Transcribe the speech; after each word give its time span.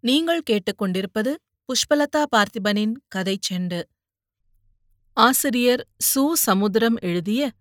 நீங்கள் 0.00 0.42
கேட்டுக்கொண்டிருப்பது 0.50 1.34
புஷ்பலதா 1.68 2.24
பார்த்திபனின் 2.36 2.92
கதைச் 3.08 3.52
செண்டு. 3.52 3.82
ஆசிரியர் 5.12 5.88
சு. 6.14 6.32
சமுத்திரம் 6.32 6.96
எழுதிய 7.00 7.52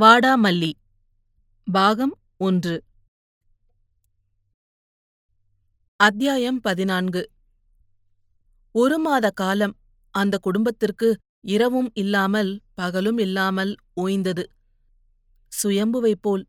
வாடாமல்லி 0.00 0.72
பாகம் 1.64 2.18
ஒன்று. 2.36 2.84
அத்தியாயம் 5.96 6.60
பதினான்கு. 6.60 7.30
ஒரு 8.72 8.98
மாத 8.98 9.30
காலம் 9.30 9.76
அந்த 10.10 10.38
குடும்பத்திற்கு 10.38 11.18
இரவும் 11.40 11.90
இல்லாமல் 11.94 12.60
பகலும் 12.74 13.18
இல்லாமல் 13.18 13.74
ஓய்ந்தது. 14.00 14.44
சுயம்புவைப் 15.62 16.20
போல். 16.20 16.46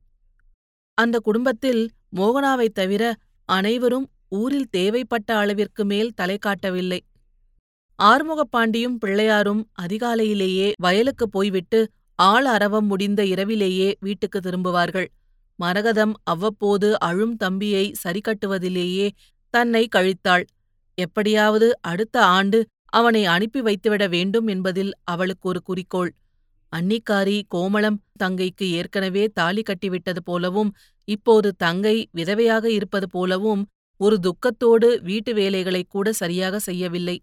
அந்த 0.93 1.19
குடும்பத்தில் 1.19 1.91
மோகனாவைத் 2.15 2.73
தவிர 2.73 3.15
அனைவரும் 3.45 4.11
ஊரில் 4.31 4.69
தேவைப்பட்ட 4.69 5.37
அளவிற்கு 5.37 5.85
மேல் 5.85 6.13
தலை 6.13 6.37
காட்டவில்லை. 6.37 6.99
ஆறுமுகப்பாண்டியும் 7.99 8.97
பிள்ளையாரும் 9.05 9.61
அதிகாலையிலேயே 9.81 10.71
வயலுக்குப் 10.83 11.31
போய்விட்டு 11.31 11.79
ஆள் 12.19 12.45
அரவம் 12.45 12.85
முடிந்த 12.85 13.25
இரவிலேயே 13.25 13.95
வீட்டுக்கு 13.99 14.39
திரும்புவார்கள். 14.39 15.07
மரகதம் 15.59 16.13
அவ்வப்போது 16.23 16.99
அழும் 16.99 17.35
தம்பியை 17.35 17.93
சரிகட்டுவதிலேயே 18.03 19.07
தன்னை 19.53 19.87
கழித்தாள். 19.95 20.45
எப்படியாவது 20.97 21.81
அடுத்த 21.81 22.25
ஆண்டு 22.25 22.59
அவனை 22.89 23.25
அனுப்பி 23.25 23.61
வைத்துவிட 23.61 24.07
வேண்டும் 24.07 24.47
என்பதில் 24.47 24.91
அவளுக்கு 25.03 25.49
ஒரு 25.49 25.61
குறிக்கோள். 25.61 26.11
அன்னிக்காரி 26.73 27.43
கோமளம் 27.55 27.99
தங்கைக்கு 28.23 28.65
ஏற்கனவே 28.71 29.27
தாலி 29.33 29.61
கட்டிவிட்டது 29.61 30.21
போலவும் 30.23 30.71
இப்போது 31.07 31.55
தங்கை 31.55 32.09
விதவையாக 32.17 32.65
இருப்பது 32.69 33.09
போலவும் 33.09 33.61
ஒரு 33.99 34.19
துக்கத்தோடு 34.19 34.89
வீட்டு 35.01 35.33
வேலைகளைக் 35.33 35.89
கூட 35.89 36.11
சரியாக 36.13 36.59
செய்யவில்லை. 36.59 37.17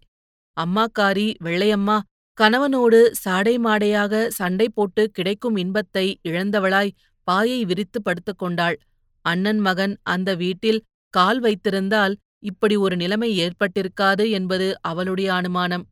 அம்மாக்காரி 0.57 1.27
வெள்ளையம்மா 1.43 1.97
கணவனோடு 2.37 2.99
சாடை 3.15 3.57
மாடையாக 3.57 4.27
சண்டை 4.29 4.67
போட்டு 4.69 5.03
கிடைக்கும் 5.11 5.55
இன்பத்தை 5.55 6.05
இழந்தவளாய் 6.23 6.95
பாயை 7.27 7.65
விரித்து 7.65 8.01
படுத்துக் 8.01 8.37
கொண்டாள். 8.37 8.77
அண்ணன் 9.25 9.59
மகன் 9.59 9.97
அந்த 10.03 10.29
வீட்டில் 10.35 10.83
கால் 11.13 11.39
வைத்திருந்தால் 11.39 12.13
இப்படி 12.39 12.75
ஒரு 12.75 12.95
நிலைமை 12.95 13.29
ஏற்பட்டிருக்காது 13.39 14.25
என்பது 14.29 14.67
அவளுடைய 14.81 15.29
அனுமானம். 15.33 15.85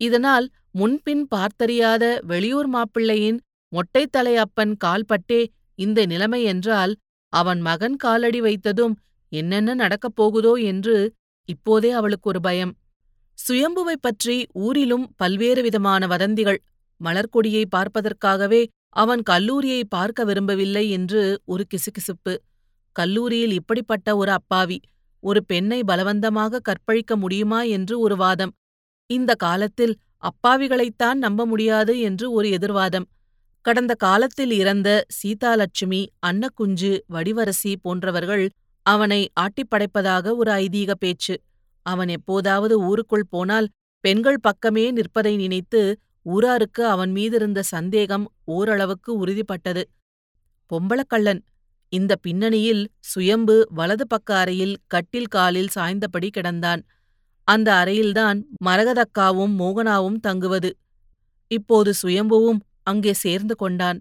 இதனால் 0.00 0.46
முன்பின் 0.70 1.24
பார்த்தறியாத 1.34 2.04
வெளியூர் 2.26 2.68
மாப்பிள்ளையின் 2.68 3.38
மொட்டைத்தலை 3.72 4.34
அப்பன் 4.36 4.74
கால்பட்டே 4.84 5.40
இந்த 5.78 6.06
நிலைமை 6.06 6.42
என்றால் 6.44 6.92
அவன் 7.32 7.60
மகன் 7.60 7.96
காலடி 7.96 8.40
வைத்ததும் 8.40 8.94
என்னென்ன 9.28 9.74
நடக்கப் 9.74 10.16
போகுதோ 10.16 10.52
என்று 10.52 11.12
இப்போதே 11.44 11.90
அவளுக்கு 11.90 12.28
ஒரு 12.28 12.40
பயம். 12.40 12.76
சுயம்புவைப் 13.48 14.00
பற்றி 14.00 14.46
ஊரிலும் 14.52 15.12
பல்வேறு 15.16 15.62
விதமான 15.62 16.06
வதந்திகள் 16.06 16.62
மலர்கொடியை 17.04 17.64
பார்ப்பதற்காகவே 17.68 18.66
அவன் 18.88 19.22
கல்லூரியை 19.22 19.84
பார்க்க 19.84 20.24
விரும்பவில்லை 20.24 20.90
என்று 20.90 21.40
ஒரு 21.44 21.66
கிசுகிசுப்பு. 21.66 22.36
கல்லூரியில் 22.92 23.52
இப்படிப்பட்ட 23.52 24.16
ஒரு 24.16 24.30
அப்பாவி 24.30 24.80
ஒரு 25.20 25.44
பெண்ணை 25.44 25.80
பலவந்தமாக 25.80 26.58
கற்பழிக்க 26.58 27.16
முடியுமா 27.16 27.62
என்று 27.62 28.00
ஒரு 28.00 28.16
வாதம். 28.16 28.52
இந்த 29.06 29.34
காலத்தில் 29.34 29.96
அப்பாவிகளைத்தான் 30.18 31.14
நம்ப 31.14 31.46
முடியாது 31.46 32.00
என்று 32.00 32.32
ஒரு 32.32 32.50
எதிர்வாதம். 32.50 33.06
கடந்த 33.60 33.94
காலத்தில் 33.94 34.50
இறந்த 34.50 35.04
சீதாலட்சுமி 35.08 36.06
அன்னக்குஞ்சு 36.26 37.00
வடிவரசி 37.06 37.76
போன்றவர்கள் 37.82 38.50
அவனை 38.86 39.20
ஆட்டிப்படைப்பதாக 39.40 40.34
ஒரு 40.36 40.50
ஐதீக 40.52 40.90
பேச்சு. 40.94 41.34
அவன் 41.86 42.08
எப்போதாவது 42.08 42.74
ஊருக்குள் 42.80 43.30
போனால் 43.30 43.68
பெண்கள் 44.04 44.40
பக்கமே 44.40 44.84
நிற்பதை 44.90 45.36
நினைத்து 45.36 45.80
ஊராருக்கு 46.26 46.82
அவன் 46.84 47.10
மீதிருந்த 47.12 47.60
சந்தேகம் 47.74 48.24
ஓரளவுக்கு 48.44 49.10
உறுதிப்பட்டது. 49.22 49.82
பொம்பளக்கள்ளன் 50.70 51.40
இந்த 51.92 52.12
பின்னணியில் 52.16 52.82
சுயம்பு 53.00 53.56
வலது 53.74 54.04
பக்க 54.06 54.28
அறையில் 54.36 54.74
கட்டில் 54.86 55.26
காலில் 55.26 55.74
சாய்ந்தபடி 55.74 56.28
கிடந்தான். 56.36 56.80
அந்த 57.48 57.68
அறையில்தான் 57.72 58.38
மரகதக்காவும் 58.64 59.54
மோகனாவும் 59.60 60.18
தங்குவது. 60.20 60.70
இப்போது 61.50 61.90
சுயம்புவும் 62.02 62.60
அங்கே 62.82 63.12
சேர்ந்து 63.24 63.54
கொண்டான். 63.56 63.98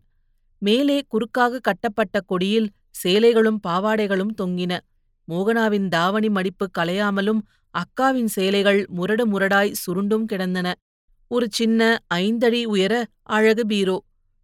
மேலே 0.61 0.97
குறுக்காக 1.07 1.59
கட்டப்பட்ட 1.59 2.19
கொடியில் 2.21 2.69
சேலைகளும் 3.03 3.59
பாவாடைகளும் 3.67 4.33
தொங்கின. 4.41 4.79
மோகனாவின் 5.27 5.87
தாவணி 5.87 6.29
மடிப்பு 6.29 6.69
கலையாமலும் 6.77 7.41
அக்காவின் 7.73 8.25
சேலைகள் 8.25 8.85
முரடு 8.87 9.23
முரடாய் 9.27 9.71
சுருண்டும் 9.71 10.25
கிடந்தன. 10.25 10.73
ஒரு 11.27 11.47
சின்ன 11.51 11.97
ஐந்தடி 12.13 12.63
உயர 12.63 13.05
அழகு 13.23 13.65
பீரோ. 13.65 13.97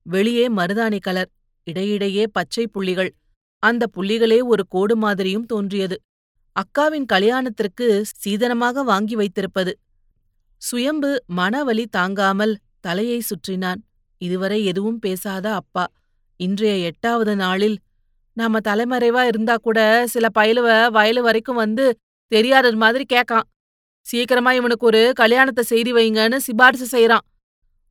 வெளியே 0.06 0.50
மருதாணி 0.50 1.00
கலர் 1.00 1.30
இடையிடையே 1.64 2.28
பச்சை 2.28 2.68
புள்ளிகள். 2.68 3.12
அந்த 3.60 3.88
புள்ளிகளே 3.98 4.40
ஒரு 4.44 4.64
கோடு 4.68 4.96
மாதிரியும் 4.96 5.46
தோன்றியது. 5.46 5.98
அக்காவின் 6.56 7.06
கல்யாணத்திற்கு 7.06 8.06
சீதனமாக 8.24 8.84
வாங்கி 8.84 9.16
வைத்திருப்பது. 9.16 9.80
சுயம்பு 10.62 11.24
மனவலி 11.36 11.86
தாங்காமல் 11.90 12.58
தலையை 12.80 13.22
சுற்றினான். 13.22 13.82
இதுவரை 14.18 14.66
எதுவும் 14.66 15.00
பேசாத 15.00 15.54
அப்பா. 15.54 15.86
இன்றைய 16.40 16.76
எட்டாவது 16.76 17.36
நாளில் 17.36 17.78
நாம 18.38 18.60
தலைமறைவா 18.60 19.22
இருந்தா 19.22 19.56
கூட 19.62 19.80
சில 20.08 20.28
பயலுவ 20.40 20.68
வயலு 20.92 21.22
வரைக்கும் 21.22 21.56
வந்து 21.56 21.86
தெரியாதது 22.32 22.78
மாதிரி 22.78 23.06
கேக்கான் 23.14 23.48
சீக்கிரமா 24.06 24.52
இவனுக்கு 24.52 24.86
ஒரு 24.86 25.02
கல்யாணத்தை 25.16 25.64
செய்தி 25.64 25.92
வைங்கன்னு 25.94 26.38
சிபாரிசு 26.38 26.88
செய்யறான் 26.92 27.26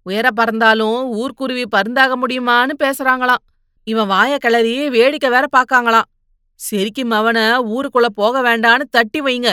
உயர 0.06 0.26
பறந்தாலும் 0.30 1.00
ஊர்க்குருவி 1.12 1.64
பருந்தாக 1.68 2.12
முடியுமான்னு 2.16 2.74
பேசுறாங்களாம். 2.84 3.42
இவன் 3.86 4.08
வாய 4.08 4.32
கிளறி 4.38 4.72
வேடிக்கை 4.88 5.28
வேற 5.30 5.44
பாக்காங்களாம் 5.56 6.08
செரிக்கும் 6.60 7.12
அவன 7.18 7.38
ஊருக்குள்ள 7.74 8.08
போக 8.14 8.42
வேண்டான்னு 8.42 8.84
தட்டி 8.90 9.20
வைங்க 9.20 9.50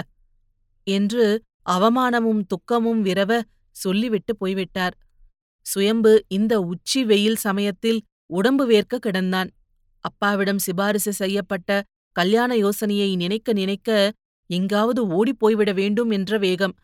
என்று 0.87 1.25
அவமானமும் 1.69 2.41
துக்கமும் 2.47 3.01
விரவ 3.05 3.31
சொல்லிவிட்டு 3.75 4.33
போய்விட்டார். 4.35 4.95
சுயம்பு 5.65 6.13
இந்த 6.27 6.53
உச்சி 6.61 7.01
வெயில் 7.03 7.39
சமயத்தில் 7.45 7.99
உடம்பு 8.29 8.63
வேர்க்க 8.69 8.95
கிடந்தான். 9.07 9.49
அப்பாவிடம் 10.07 10.61
சிபாரிசு 10.65 11.11
செய்யப்பட்ட 11.13 11.69
கல்யாண 12.15 12.51
யோசனையை 12.55 13.09
நினைக்க 13.15 13.53
நினைக்க 13.53 13.89
எங்காவது 14.49 15.01
ஓடிப் 15.07 15.39
போய்விட 15.39 15.71
வேண்டும் 15.71 16.09
என்ற 16.09 16.37
வேகம். 16.37 16.75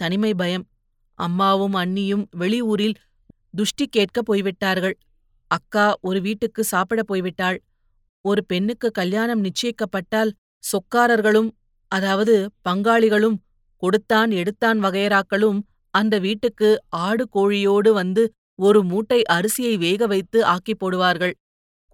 தனிமை 0.00 0.32
பயம். 0.34 0.66
அம்மாவும் 1.18 1.74
அண்ணியும் 1.74 2.24
வெளியூரில் 2.38 2.96
துஷ்டி 3.54 3.86
கேட்கப் 3.90 4.26
போய்விட்டார்கள். 4.26 4.96
அக்கா 5.50 5.86
ஒரு 6.00 6.20
வீட்டுக்கு 6.20 6.62
சாப்பிடப் 6.64 7.08
போய்விட்டாள். 7.10 7.58
ஒரு 8.24 8.42
பெண்ணுக்கு 8.44 8.88
கல்யாணம் 8.90 9.42
நிச்சயிக்கப்பட்டால் 9.44 10.30
சொக்காரர்களும் 10.64 11.50
அதாவது 11.92 12.34
பங்காளிகளும் 12.68 13.36
கொடுத்தான் 13.82 14.30
எடுத்தான் 14.30 14.78
வகையராக்களும் 14.84 15.60
அந்த 15.94 16.14
வீட்டுக்கு 16.18 16.68
ஆடு 17.04 17.24
கோழியோடு 17.34 17.90
வந்து 17.92 18.22
ஒரு 18.58 18.80
மூட்டை 18.84 19.20
அரிசியை 19.32 19.74
வேக 19.78 20.06
வைத்து 20.06 20.38
ஆக்கிப் 20.44 20.80
போடுவார்கள். 20.80 21.34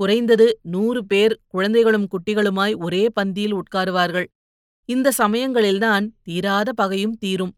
குறைந்தது 0.00 0.46
நூறு 0.62 1.00
பேர் 1.06 1.34
குழந்தைகளும் 1.46 2.08
குட்டிகளுமாய் 2.08 2.74
ஒரே 2.76 3.02
பந்தியில் 3.20 3.54
உட்காருவார்கள். 3.54 4.28
இந்த 4.88 5.12
சமயங்களில்தான் 5.18 6.04
தீராத 6.22 6.72
பகையும் 6.72 7.16
தீரும். 7.16 7.54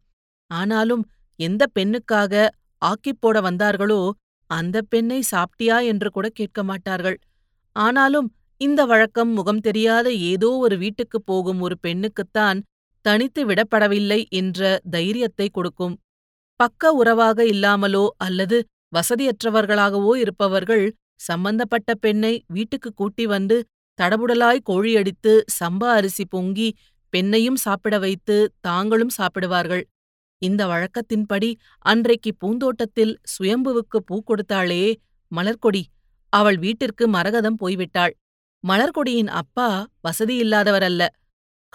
ஆனாலும் 0.51 1.03
எந்த 1.39 1.63
பெண்ணுக்காக 1.79 2.49
ஆக்கிப் 2.83 3.21
போட 3.21 3.41
வந்தார்களோ 3.41 4.01
அந்த 4.51 4.77
பெண்ணை 4.83 5.21
சாப்பிட்டியா 5.31 5.79
என்று 5.85 6.11
கூட 6.11 6.29
கேட்க 6.29 6.63
மாட்டார்கள். 6.63 7.19
ஆனாலும் 7.77 8.29
இந்த 8.61 8.85
வழக்கம் 8.85 9.33
முகம் 9.33 9.61
தெரியாத 9.61 10.13
ஏதோ 10.13 10.51
ஒரு 10.57 10.77
வீட்டுக்குப் 10.79 11.27
போகும் 11.27 11.61
ஒரு 11.61 11.77
பெண்ணுக்குத்தான் 11.87 12.59
தனித்து 13.05 13.43
விடப்படவில்லை 13.47 14.21
என்ற 14.31 14.61
தைரியத்தை 14.91 15.49
கொடுக்கும். 15.53 15.95
பக்க 16.61 16.93
உறவாக 16.93 17.45
இல்லாமலோ 17.45 18.05
அல்லது 18.17 18.57
வசதியற்றவர்களாகவோ 18.97 20.13
இருப்பவர்கள் 20.17 20.85
சம்பந்தப்பட்ட 21.21 21.91
பெண்ணை 21.95 22.35
வீட்டுக்கு 22.47 22.91
கூட்டி 22.95 23.27
வந்து 23.27 23.57
தடபுடலாய் 23.99 24.67
கோழியடித்து 24.71 25.33
சம்பா 25.59 25.89
அரிசி 25.99 26.25
பொங்கி 26.25 26.69
பெண்ணையும் 27.13 27.61
சாப்பிட 27.65 27.95
வைத்து 27.99 28.37
தாங்களும் 28.61 29.13
சாப்பிடுவார்கள். 29.19 29.85
இந்த 30.43 30.63
வழக்கத்தின்படி 30.67 31.51
அன்றைக்கு 31.79 32.31
பூந்தோட்டத்தில் 32.35 33.15
சுயம்புவுக்கு 33.35 33.99
பூ 34.07 34.17
கொடுத்தாளே 34.23 34.83
மலர்கொடி. 35.33 35.83
அவள் 36.33 36.59
வீட்டிற்கு 36.59 37.05
மரகதம் 37.09 37.59
போய்விட்டாள். 37.63 38.13
மலர்கொடியின் 38.65 39.31
அப்பா 39.41 39.69
வசதியில்லாதவரல்ல 40.09 41.03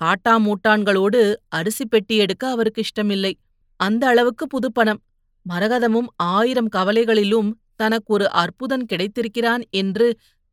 காட்டாமூட்டான்களோடு 0.01 1.21
அரிசி 1.49 1.85
பெட்டி 1.85 2.15
எடுக்க 2.17 2.43
அவருக்கு 2.49 2.81
இஷ்டமில்லை. 2.81 3.33
அந்த 3.79 4.03
அளவுக்கு 4.07 4.45
புதுப்பணம். 4.47 5.01
மரகதமும் 5.45 6.09
ஆயிரம் 6.33 6.69
கவலைகளிலும் 6.69 7.49
தனக்கு 7.75 8.13
ஒரு 8.13 8.27
அற்புதன் 8.33 8.85
கிடைத்திருக்கிறான் 8.85 9.63
என்று 9.69 10.07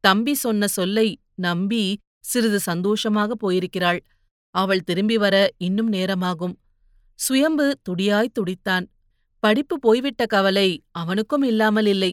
தம்பி 0.05 0.35
சொன்ன 0.35 0.67
சொல்லை 0.67 1.09
நம்பி 1.35 1.83
சிறிது 2.21 2.61
சந்தோஷமாக 2.61 3.35
போயிருக்கிறாள். 3.35 4.01
அவள் 4.55 4.83
திரும்பி 4.83 5.17
வர 5.17 5.37
இன்னும் 5.57 5.89
நேரமாகும். 5.89 6.55
சுயம்பு 7.19 7.67
துடியாய் 7.83 8.35
துடித்தான். 8.39 8.87
படிப்பு 9.43 9.79
போய்விட்ட 9.79 10.23
கவலை 10.27 10.69
அவனுக்கும் 10.91 11.43
இல்லாமல் 11.43 11.87
இல்லை. 11.87 12.13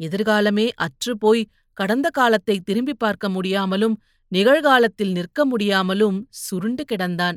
எதிர்காலமே 0.00 0.66
அற்றுப்போய் 0.76 1.42
கடந்த 1.78 2.08
காலத்தை 2.10 2.56
திரும்பி 2.60 2.94
பார்க்க 2.94 3.28
முடியாமலும் 3.28 3.96
நிகழ்காலத்தில் 4.32 5.12
நிற்க 5.12 5.40
முடியாமலும் 5.46 6.18
சுருண்டு 6.28 6.84
கிடந்தான். 6.92 7.36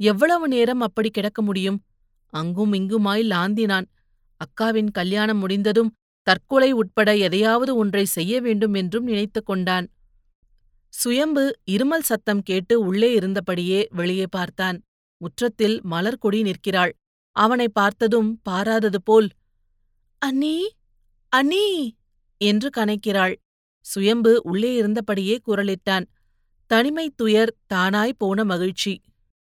எவ்வளவு 0.00 0.48
நேரம் 0.48 0.80
அப்படி 0.80 1.10
கிடக்க 1.10 1.42
முடியும்? 1.42 1.78
அங்கும் 2.32 2.72
இங்குமாய் 2.72 3.22
லாந்தினான். 3.28 3.86
அக்காவின் 4.40 4.90
கல்யாணம் 4.90 5.38
முடிந்ததும் 5.38 5.90
தற்கொலை 6.26 6.72
உட்பட 6.72 7.16
எதையாவது 7.16 7.76
ஒன்றை 7.76 8.04
செய்ய 8.06 8.40
வேண்டும் 8.40 8.74
என்றும் 8.74 9.04
நினைத்துக் 9.04 9.46
கொண்டான். 9.46 9.86
சுயம்பு 10.92 11.44
இருமல் 11.70 12.04
சத்தம் 12.04 12.42
கேட்டு 12.42 12.80
உள்ளே 12.80 13.18
இருந்தபடியே 13.18 13.86
வெளியே 13.90 14.26
பார்த்தான். 14.30 14.78
முற்றத்தில் 15.20 15.76
மலர்கொடி 15.90 16.40
நிற்கிறாள். 16.42 16.92
அவனை 17.36 17.68
பார்த்ததும் 17.68 18.30
பாராதது 18.48 19.00
போல் 19.04 19.28
அண்ணி 20.22 20.56
அண்ணி! 21.32 21.66
என்று 22.40 22.68
கனைக்கிறாள். 22.76 23.34
சுயம்பு 23.86 24.32
உள்ளே 24.42 24.82
இருந்தபடியே 24.82 25.36
குரலிட்டான். 25.46 26.06
தனிமை 26.70 27.06
துயர் 27.16 27.52
தானாய் 27.74 28.18
போன 28.18 28.44
மகிழ்ச்சி. 28.44 28.92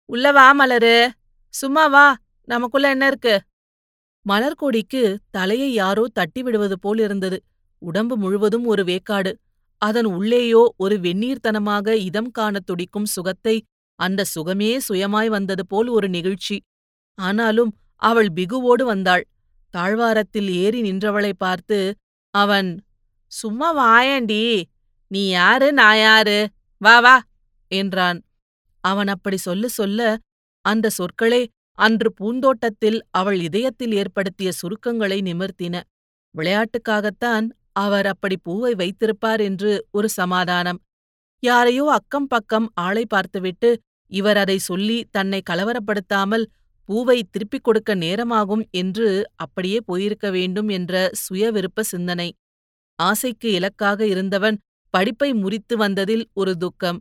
உள்ள 0.08 0.32
வா 0.32 0.46
மலரு. 0.54 0.96
சும்மா 1.54 1.86
வா. 1.86 2.06
நமக்குள்ள 2.48 2.88
என்ன 2.90 3.06
இருக்கு? 3.06 3.34
மலர்கொடிக்கு 4.26 5.02
தலையை 5.30 5.70
யாரோ 5.72 6.04
தட்டி 6.12 6.42
விடுவது 6.42 6.78
போல் 6.78 6.98
இருந்தது 6.98 7.38
உடம்பு 7.82 8.16
முழுவதும் 8.16 8.64
ஒரு 8.64 8.82
வேக்காடு. 8.84 9.32
அதன் 9.82 10.04
உள்ளேயோ 10.04 10.62
ஒரு 10.76 10.96
வெந்நீர்த்தனமாக 10.96 11.92
இதம் 12.08 12.30
காணத் 12.30 12.66
துடிக்கும் 12.66 13.08
சுகத்தை 13.14 13.56
அந்த 13.98 14.24
சுகமே 14.24 14.70
சுயமாய் 14.88 15.26
வந்தது 15.26 15.66
போல் 15.66 15.88
ஒரு 15.88 16.08
நிகழ்ச்சி. 16.08 16.56
ஆனாலும் 17.18 17.72
அவள் 18.02 18.28
பிகுவோடு 18.34 18.84
வந்தாள். 18.84 19.24
தாழ்வாரத்தில் 19.74 20.50
ஏறி 20.54 20.80
நின்றவளை 20.82 21.32
பார்த்து 21.38 21.78
அவன் 22.34 22.70
சும்மா 23.32 23.68
வாயேண்டி. 23.78 24.42
நீ 25.10 25.22
யாரு? 25.28 25.72
நான் 25.72 25.98
யாரு? 25.98 26.38
வா 26.80 26.96
வா 27.00 27.16
என்றான். 27.70 28.18
அவன் 28.84 29.08
அப்படி 29.08 29.36
சொல்ல 29.36 29.68
சொல்ல 29.68 30.00
அந்த 30.64 30.90
சொற்களே 30.98 31.42
அன்று 31.78 32.12
பூந்தோட்டத்தில் 32.12 32.98
அவள் 33.10 33.40
இதயத்தில் 33.40 33.92
ஏற்படுத்திய 33.92 34.50
சுருக்கங்களை 34.52 35.18
நிமிர்த்தின. 35.20 35.76
விளையாட்டுக்காகத்தான் 36.34 37.46
அவர் 37.72 38.06
அப்படி 38.06 38.36
பூவை 38.42 38.72
வைத்திருப்பார் 38.74 39.40
என்று 39.40 39.86
ஒரு 39.90 40.08
சமாதானம். 40.08 40.80
யாரையோ 41.42 41.84
அக்கம் 41.90 42.26
பக்கம் 42.26 42.66
ஆளை 42.74 43.04
பார்த்துவிட்டு 43.08 43.70
இவர் 44.12 44.36
அதை 44.36 44.58
சொல்லி 44.58 44.98
தன்னை 45.10 45.40
கலவரப்படுத்தாமல் 45.50 46.44
பூவை 46.88 47.18
திருப்பிக் 47.30 47.64
கொடுக்க 47.64 47.94
நேரமாகும் 47.94 48.64
என்று 48.70 49.08
அப்படியே 49.34 49.78
போயிருக்க 49.84 50.30
வேண்டும் 50.30 50.68
என்ற 50.68 51.10
சுய 51.12 51.50
விருப்ப 51.50 51.82
சிந்தனை. 51.82 52.28
ஆசைக்கு 52.98 53.48
இலக்காக 53.52 54.06
இருந்தவன் 54.06 54.56
படிப்பை 54.94 55.30
முறித்து 55.32 55.74
வந்ததில் 55.76 56.24
ஒரு 56.32 56.56
துக்கம். 56.56 56.98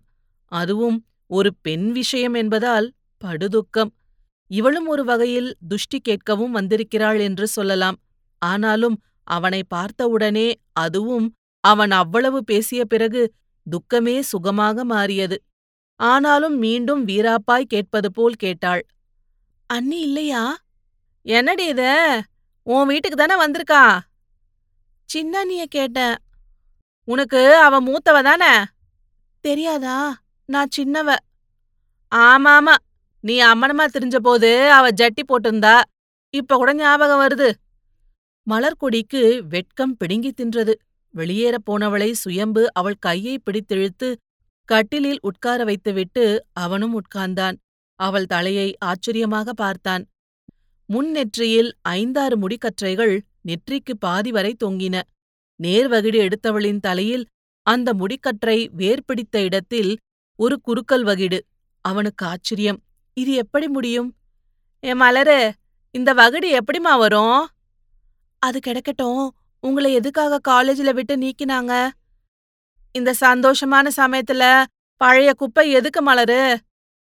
அதுவும் 0.52 0.98
ஒரு 1.28 1.50
பெண் 1.62 1.88
விஷயம் 1.92 2.34
என்பதால் 2.34 2.88
படுதுக்கம். 3.22 3.92
இவளும் 4.52 4.88
ஒரு 4.88 5.04
வகையில் 5.04 5.58
துஷ்டி 5.70 6.00
கேட்கவும் 6.10 6.50
வந்திருக்கிறாள் 6.50 7.20
என்று 7.20 7.48
சொல்லலாம். 7.48 7.98
ஆனாலும் 8.38 9.04
அவனை 9.24 9.64
பார்த்தவுடனே 9.64 10.60
அதுவும் 10.74 11.34
அவன் 11.60 11.92
அவ்வளவு 11.92 12.44
பேசிய 12.44 12.86
பிறகு 12.86 13.34
துக்கமே 13.66 14.20
சுகமாக 14.20 14.84
மாறியது. 14.84 15.44
ஆனாலும் 15.96 16.58
மீண்டும் 16.58 17.08
வீராப்பாய் 17.08 17.62
கேட்பது 17.62 18.12
போல் 18.12 18.34
கேட்டாள். 18.34 18.86
அண்ணி 19.68 20.00
இல்லையா? 20.00 20.58
என்னடி 21.22 21.66
இது? 21.66 22.22
உன் 22.64 22.88
வீட்டுக்கு 22.88 23.26
தானே 23.26 23.36
வந்திருக்கா? 23.46 24.00
சின்ன 25.06 25.40
அண்ணிய 25.40 25.66
கேட்டேன். 25.66 26.16
உனக்கு 27.04 27.56
அவ 27.56 27.82
மூத்தவ 27.82 28.24
தானே? 28.24 28.64
தெரியாதா? 29.42 30.22
நான் 30.46 30.70
சின்னவ. 30.78 31.16
ஆமாமா. 32.16 32.76
நீ 33.22 33.36
அம்மனமா 33.42 33.86
தெரிஞ்ச 33.94 34.18
போது 34.18 34.72
அவ 34.72 34.90
ஜட்டி 34.90 35.24
போட்டிருந்தா 35.28 35.82
இப்ப 36.34 36.56
கூட 36.56 36.74
ஞாபகம் 36.74 37.22
வருது. 37.22 37.52
மலர்கொடிக்கு 38.48 39.42
வெட்கம் 39.48 39.98
பிடுங்கி 39.98 40.32
தின்றது. 40.32 40.74
வெளியேறப் 41.16 41.66
போனவளை 41.72 42.12
சுயம்பு 42.12 42.68
அவள் 42.74 42.96
கையை 43.00 43.36
பிடித்திழுத்து 43.40 44.16
கட்டிலில் 44.70 45.20
உட்கார 45.22 45.64
வைத்துவிட்டு 45.64 46.46
அவனும் 46.54 47.02
உட்கார்ந்தான். 47.02 47.56
அவள் 48.00 48.26
தலையை 48.26 48.78
ஆச்சரியமாக 48.80 49.54
பார்த்தான். 49.54 50.04
முன் 50.86 51.12
நெற்றியில் 51.12 51.72
ஐந்தாறு 51.82 52.36
முடிக்கற்றைகள் 52.38 53.16
நெற்றிக்கு 53.48 53.94
பாதி 54.00 54.32
வரை 54.32 54.56
தொங்கின. 54.64 55.02
நேர்வகிடு 55.64 56.20
எடுத்தவளின் 56.26 56.80
தலையில் 56.80 57.26
அந்த 57.68 57.94
முடிக்கற்றை 57.94 58.60
வேர்பிடித்த 58.78 59.38
இடத்தில் 59.38 59.98
ஒரு 60.36 60.62
குறுக்கல் 60.62 61.04
வகிடு. 61.04 61.40
அவனுக்கு 61.86 62.26
ஆச்சரியம். 62.26 62.80
இது 63.22 63.32
எப்படி 63.34 63.68
முடியும்? 63.68 64.10
என் 64.84 65.02
மலரு 65.02 65.40
இந்த 65.96 66.10
வகுடு 66.14 66.50
எப்படிமா 66.60 66.94
வரும்? 66.98 67.40
அது 68.42 68.58
கிடக்கட்டும். 68.68 69.24
உங்களை 69.64 69.90
எதுக்காக 69.94 70.40
காலேஜ்ல 70.50 70.90
விட்டு 70.94 71.16
நீக்கினாங்க? 71.18 71.74
இந்த 72.96 73.12
சந்தோஷமான 73.26 73.88
சமயத்துல 73.98 74.44
பழைய 75.02 75.30
குப்பை 75.34 75.66
எதுக்கு 75.72 76.02
மலரு? 76.10 76.42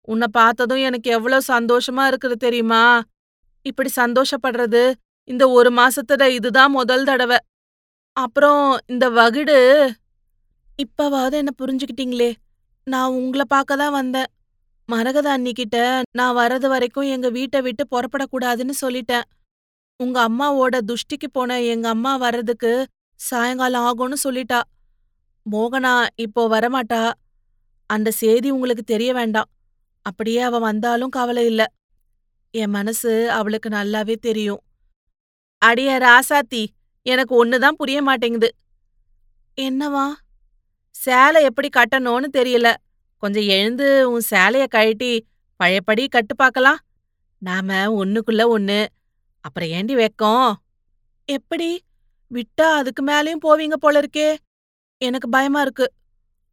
உன்னை 0.07 0.27
பார்த்ததும் 0.31 0.83
எனக்கு 0.87 1.09
எவ்வளோ 1.11 1.39
சந்தோஷமா 1.47 2.03
இருக்குது 2.11 2.37
தெரியுமா? 2.45 2.83
இப்படி 3.65 3.89
சந்தோஷப்படுறது 3.95 4.83
இந்த 5.29 5.43
ஒரு 5.57 5.69
மாசத்துல 5.73 6.23
இதுதான் 6.37 6.71
முதல் 6.71 7.03
தடவை. 7.03 7.37
அப்புறம் 8.17 8.63
இந்த 8.85 9.05
வகுடு 9.09 9.57
இப்பவாவது 10.83 11.35
என்ன 11.41 11.51
புரிஞ்சுக்கிட்டீங்களே? 11.61 12.31
நான் 12.87 13.15
உங்களை 13.19 13.45
பார்க்க 13.47 13.75
தான் 13.75 13.97
வந்தேன். 13.99 14.29
மரகத 14.89 15.37
அன்னிக்கிட்ட 15.37 16.01
நான் 16.11 16.37
வரது 16.37 16.67
வரைக்கும் 16.67 17.03
எங்க 17.03 17.29
வீட்டை 17.29 17.61
விட்டு 17.61 17.87
புறப்படக்கூடாதுன்னு 17.91 18.73
சொல்லிட்டேன். 18.81 19.21
உங்க 19.97 20.29
அம்மாவோட 20.29 20.79
துஷ்டிக்கு 20.85 21.27
போன 21.31 21.61
எங்க 21.61 21.89
அம்மா 21.89 22.17
வர்றதுக்கு 22.17 22.87
சாயங்காலம் 23.15 23.83
ஆகும்னு 23.83 24.13
சொல்லிட்டா. 24.23 24.61
மோகனா 25.51 26.07
இப்போ 26.15 26.49
வரமாட்டா. 26.49 27.11
அந்த 27.89 28.11
செய்தி 28.11 28.49
உங்களுக்கு 28.49 28.83
தெரிய 28.83 29.13
வேண்டாம். 29.13 29.49
அப்படியே 30.01 30.41
அவ 30.41 30.59
வந்தாலும் 30.59 31.09
கவலை 31.09 31.45
இல்ல. 31.45 31.65
என் 32.51 32.69
மனசு 32.69 33.31
அவளுக்கு 33.31 33.69
நல்லாவே 33.69 34.15
தெரியும். 34.15 34.61
அடிய 35.57 35.97
ராசாத்தி 35.97 36.65
எனக்கு 37.05 37.45
ஒண்ணுதான் 37.45 37.77
புரிய 37.77 38.01
மாட்டேங்குது. 38.01 38.49
என்னவா? 39.57 40.13
சேலை 40.95 41.43
எப்படி 41.43 41.69
கட்டணும்னு 41.77 42.27
தெரியல. 42.33 42.73
கொஞ்சம் 43.23 43.43
எழுந்து 43.43 44.11
உன் 44.11 44.21
சேலைய 44.29 44.67
கழட்டி 44.67 45.27
பழையபடி 45.55 46.07
கட்டு 46.07 46.35
பார்க்கலாம் 46.35 46.77
நாம 47.37 47.73
ஒன்னுக்குள்ள 47.73 48.47
ஒன்னு 48.47 48.87
அப்புறம் 49.41 49.69
ஏண்டி 49.69 49.95
வைக்கோம்? 49.95 50.53
எப்படி? 51.25 51.81
விட்டா 52.31 52.61
அதுக்கு 52.61 53.05
மேலயும் 53.05 53.43
போவீங்க 53.43 53.73
போல 53.73 54.01
இருக்கே. 54.01 54.35
எனக்கு 54.97 55.29
பயமா 55.29 55.61
இருக்கு. 55.61 55.93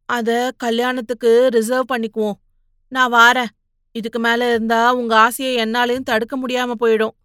அத 0.05 0.51
கல்யாணத்துக்கு 0.57 1.47
ரிசர்வ் 1.51 1.91
பண்ணிக்குவோம். 1.91 2.39
நான் 2.87 3.13
வாரேன். 3.13 3.51
இதுக்கு 3.91 4.19
மேல 4.19 4.49
இருந்தா 4.49 4.93
உங்க 4.93 5.17
ஆசையை 5.17 5.65
என்னாலையும் 5.65 6.03
தடுக்க 6.03 6.37
முடியாம 6.37 6.71
போயிடும். 6.79 7.15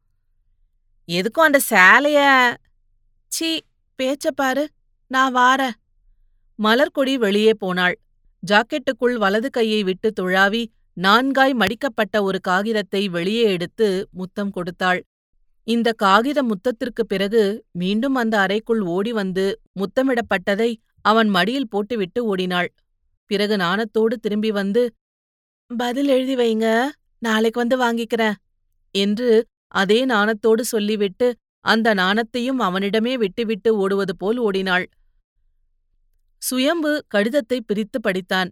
எதுக்கும் 1.09 1.49
அந்த 1.49 1.61
சேலைய? 1.71 2.21
சீ 3.29 3.61
பேச்ச 4.03 4.31
பாரு. 4.35 4.71
நான் 5.07 5.35
வாரேன். 5.35 5.77
மலர்கொடி 6.63 7.19
வெளியே 7.19 7.55
போனாள். 7.55 7.97
ஜாக்கெட்டுக்குள் 8.43 9.17
வலது 9.17 9.51
கையை 9.51 9.83
விட்டு 9.83 10.13
துழாவி 10.21 10.63
நான்காய் 10.93 11.55
மடிக்கப்பட்ட 11.55 12.21
ஒரு 12.21 12.41
காகிதத்தை 12.41 13.09
வெளியே 13.09 13.43
எடுத்து 13.43 14.09
முத்தம் 14.11 14.51
கொடுத்தாள். 14.51 15.01
இந்த 15.69 15.93
காகித 15.93 16.43
முத்தத்திற்குப் 16.43 17.09
பிறகு 17.09 17.43
மீண்டும் 17.73 18.15
அந்த 18.15 18.39
அறைக்குள் 18.39 18.81
ஓடி 18.81 19.13
வந்து 19.13 19.61
முத்தமிடப்பட்டதை 19.73 20.71
அவன் 21.03 21.29
மடியில் 21.29 21.69
போட்டுவிட்டு 21.69 22.25
ஓடினாள். 22.25 22.69
பிறகு 23.31 23.57
நாணத்தோடு 23.57 24.15
திரும்பி 24.21 24.51
வந்து 24.51 24.83
பதில் 25.71 26.09
எழுதி 26.09 26.35
வைங்க 26.35 26.67
நாளைக்கு 27.19 27.59
வந்து 27.61 27.77
வாங்கிக்கிறேன் 27.79 28.37
என்று 28.95 29.31
அதே 29.75 30.07
நாணத்தோடு 30.07 30.61
சொல்லிவிட்டு 30.65 31.29
அந்த 31.65 31.95
நாணத்தையும் 31.95 32.59
அவனிடமே 32.59 33.17
விட்டுவிட்டு 33.17 33.77
ஓடுவது 33.77 34.17
போல் 34.17 34.37
ஓடினாள். 34.37 34.87
சுயம்பு 36.43 37.05
கடிதத்தை 37.09 37.61
பிரித்து 37.61 37.99
படித்தான். 38.01 38.51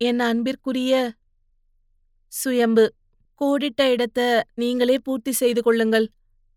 என் 0.00 0.20
அன்பிற்குரிய 0.20 0.92
சுயம்பு 2.32 2.84
கோடிட்ட 3.40 3.82
இடத்த 3.90 4.20
நீங்களே 4.54 4.96
பூர்த்தி 4.98 5.32
செய்து 5.32 5.62
கொள்ளுங்கள். 5.62 6.06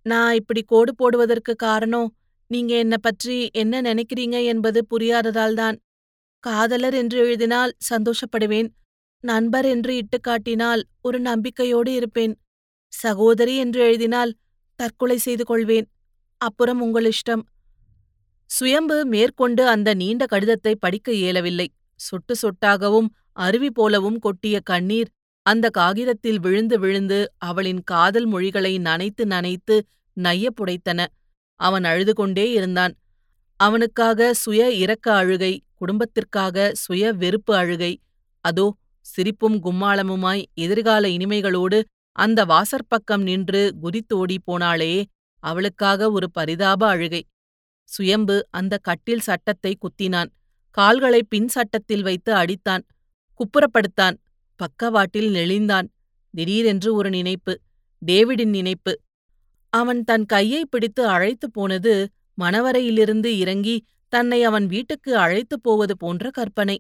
நான் 0.06 0.34
இப்படி 0.34 0.62
கோடு 0.62 0.96
போடுவதற்கு 0.96 1.56
காரணம் 1.56 2.10
நீங்க 2.52 2.74
என்ன 2.76 2.96
பற்றி 2.98 3.38
என்ன 3.54 3.82
நினைக்கிறீங்க 3.82 4.38
என்பது 4.46 4.80
புரியாததால்தான் 4.92 5.78
காதலர் 6.44 6.94
என்று 6.94 7.18
எழுதினால் 7.18 7.76
சந்தோஷப்படுவேன். 7.90 8.70
நண்பர் 9.24 9.66
என்று 9.66 9.96
இட்டு 9.96 10.18
காட்டினால் 10.20 10.82
ஒரு 11.02 11.20
நம்பிக்கையோடு 11.20 11.92
இருப்பேன். 11.94 12.34
சகோதரி 12.94 13.56
என்று 13.58 13.80
எழுதினால் 13.80 14.32
தற்கொலை 14.80 15.18
செய்து 15.18 15.44
கொள்வேன். 15.44 15.88
அப்புறம் 16.42 16.82
உங்கள் 16.82 17.08
இஷ்டம். 17.12 17.44
சுயம்பு 18.50 18.98
மேற்கொண்டு 19.06 19.64
அந்த 19.68 19.90
நீண்ட 19.94 20.24
கடிதத்தை 20.26 20.74
படிக்க 20.76 21.12
இயலவில்லை. 21.12 21.68
சொட்டு 22.00 22.34
சொட்டாகவும் 22.42 23.10
அருவி 23.46 23.70
போலவும் 23.70 24.20
கொட்டிய 24.20 24.58
கண்ணீர் 24.64 25.10
அந்த 25.46 25.66
காகிதத்தில் 25.70 26.40
விழுந்து 26.40 26.80
விழுந்து 26.80 27.20
அவளின் 27.50 27.82
காதல் 27.84 28.26
மொழிகளை 28.26 28.74
நனைத்து 28.80 29.24
நனைத்து 29.26 29.76
நையப்புடைத்தன 30.18 31.00
அவன் 31.60 31.84
அழுது 31.84 32.14
கொண்டே 32.14 32.46
இருந்தான். 32.52 32.94
அவனுக்காக 33.60 34.30
சுய 34.34 34.62
இரக்க 34.84 35.08
அழுகை 35.14 35.54
குடும்பத்திற்காக 35.76 36.72
சுய 36.74 37.14
வெறுப்பு 37.14 37.54
அழுகை. 37.56 37.94
அதோ 38.46 38.68
சிரிப்பும் 39.06 39.58
கும்மாளமுமாய் 39.66 40.44
எதிர்கால 40.54 41.08
இனிமைகளோடு 41.08 41.80
அந்த 42.16 42.40
வாசற்பக்கம் 42.46 43.24
நின்று 43.30 43.62
குதித்தோடி 43.84 44.38
போனாளே 44.46 44.94
அவளுக்காக 45.44 46.12
ஒரு 46.12 46.28
பரிதாப 46.32 46.82
அழுகை. 46.88 47.22
சுயம்பு 47.88 48.48
அந்த 48.50 48.78
கட்டில் 48.78 49.20
சட்டத்தை 49.20 49.78
குத்தினான். 49.78 50.30
கால்களை 50.78 51.24
பின் 51.30 51.48
சட்டத்தில் 51.48 52.02
வைத்து 52.02 52.34
அடித்தான். 52.34 52.84
குப்புறப்படுத்தான். 53.40 54.18
பக்கவாட்டில் 54.56 55.34
நெளிந்தான். 55.34 55.88
திடீரென்று 56.34 56.94
ஒரு 56.94 57.10
நினைப்பு. 57.10 57.54
டேவிடின் 58.06 58.50
நினைப்பு. 58.50 58.94
அவன் 59.70 60.04
தன் 60.04 60.26
கையை 60.26 60.66
பிடித்து 60.70 61.08
அழைத்துப் 61.08 61.54
போனது 61.54 61.94
மணவரையிலிருந்து 62.42 63.38
இறங்கி 63.38 63.86
தன்னை 64.10 64.44
அவன் 64.44 64.66
வீட்டுக்கு 64.66 65.18
அழைத்துப் 65.18 65.64
போவது 65.64 65.98
போன்ற 65.98 66.30
கற்பனை. 66.30 66.78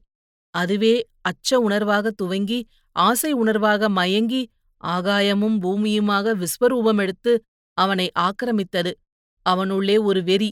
அதுவே 0.53 0.93
அச்ச 1.21 1.49
உணர்வாக 1.69 2.07
துவங்கி 2.07 2.59
ஆசை 2.91 3.35
உணர்வாக 3.35 3.89
மயங்கி 3.89 4.49
ஆகாயமும் 4.83 5.57
பூமியுமாக 5.61 6.35
விஸ்வரூபமெடுத்து 6.41 7.33
அவனை 7.77 8.11
ஆக்கிரமித்தது. 8.19 8.91
அவனுள்ளே 9.45 9.97
ஒரு 9.97 10.23
வெறி. 10.23 10.49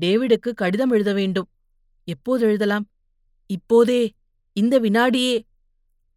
டேவிடுக்கு 0.00 0.50
கடிதம் 0.54 0.90
எழுத 0.90 1.12
வேண்டும். 1.12 1.48
எப்போது 2.04 2.46
எழுதலாம்? 2.46 2.86
இப்போதே 3.46 4.12
இந்த 4.52 4.80
வினாடியே. 4.80 5.42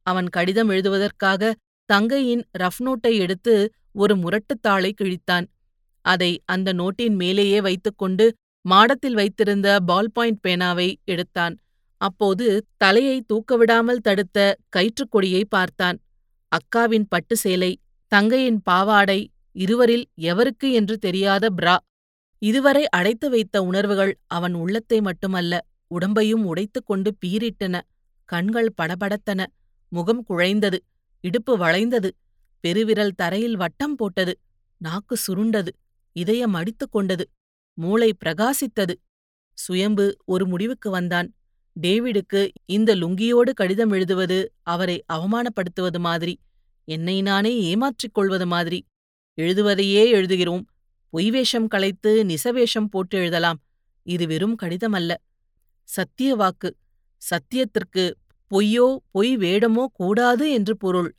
அவன் 0.04 0.30
கடிதம் 0.30 0.70
எழுதுவதற்காக 0.70 1.54
தங்கையின் 1.86 2.44
ரஃப் 2.60 2.82
நோட்டை 2.86 3.18
எடுத்து 3.18 3.74
ஒரு 3.92 4.16
முரட்டுத்தாளை 4.16 4.92
கிழித்தான். 5.02 5.46
அதை 6.02 6.42
அந்த 6.46 6.74
நோட்டின் 6.74 7.16
மேலேயே 7.16 7.62
வைத்துக்கொண்டு 7.62 8.36
மாடத்தில் 8.62 9.14
வைத்திருந்த 9.14 9.80
பால் 9.80 10.12
பாயிண்ட் 10.12 10.42
பேனாவை 10.48 10.96
எடுத்தான். 11.04 11.56
அப்போது 12.02 12.66
தலையை 12.78 13.26
தூக்கவிடாமல் 13.34 14.04
தடுத்த 14.08 14.58
கயிற்றுக்கொடியை 14.76 15.44
பார்த்தான். 15.50 16.00
அக்காவின் 16.52 17.08
பட்டு 17.10 17.36
சேலை 17.36 17.72
தங்கையின் 18.08 18.62
பாவாடை 18.62 19.30
இருவரில் 19.52 20.06
எவருக்கு 20.22 20.72
என்று 20.72 20.98
தெரியாத 20.98 21.50
பிரா 21.62 21.78
இதுவரை 22.40 22.90
அடைத்து 22.90 23.30
வைத்த 23.30 23.64
உணர்வுகள் 23.64 24.18
அவன் 24.28 24.54
உள்ளத்தை 24.54 25.02
மட்டுமல்ல 25.02 25.66
உடம்பையும் 26.00 26.44
உடைத்துக் 26.44 26.86
கொண்டு 26.86 27.16
பீரிட்டன 27.26 27.82
கண்கள் 28.26 28.74
படபடத்தன. 28.82 29.46
முகம் 29.90 30.26
குழைந்தது. 30.30 30.78
இடுப்பு 31.22 31.58
வளைந்தது. 31.58 32.16
பெருவிரல் 32.60 33.16
தரையில் 33.16 33.58
வட்டம் 33.58 33.96
போட்டது. 33.96 34.40
நாக்கு 34.78 35.18
சுருண்டது. 35.28 35.68
இதயம் 36.12 36.54
அடித்துக் 36.54 36.92
கொண்டது. 36.92 37.30
மூளை 37.74 38.16
பிரகாசித்தது. 38.26 38.94
சுயம்பு 39.54 40.18
ஒரு 40.26 40.48
முடிவுக்கு 40.48 40.90
வந்தான். 40.90 41.34
டேவிடுக்கு 41.82 42.50
இந்த 42.66 42.96
லுங்கியோடு 42.96 43.54
கடிதம் 43.54 43.92
எழுதுவது 43.92 44.54
அவரை 44.64 45.04
அவமானப்படுத்துவது 45.14 46.00
மாதிரி 46.00 46.40
என்னை 46.84 47.22
நானே 47.22 47.62
ஏமாற்றிக் 47.62 48.14
கொள்வது 48.14 48.48
மாதிரி. 48.48 48.86
எழுதுவதையே 49.42 50.04
எழுதுகிறோம். 50.14 50.64
பொய்வேஷம் 51.14 51.68
களைத்து 51.68 52.12
நிசவேஷம் 52.24 52.90
போட்டு 52.90 53.18
எழுதலாம். 53.18 53.60
இது 54.06 54.28
வெறும் 54.28 54.58
கடிதமல்ல. 54.62 55.12
சத்திய 55.90 56.36
வாக்கு. 56.36 56.70
சத்தியத்திற்கு 57.22 58.06
பொய்யோ 58.52 58.88
பொய் 59.12 59.38
வேடமோ 59.38 59.86
கூடாது 59.94 60.46
என்று 60.52 60.78
பொருள். 60.78 61.10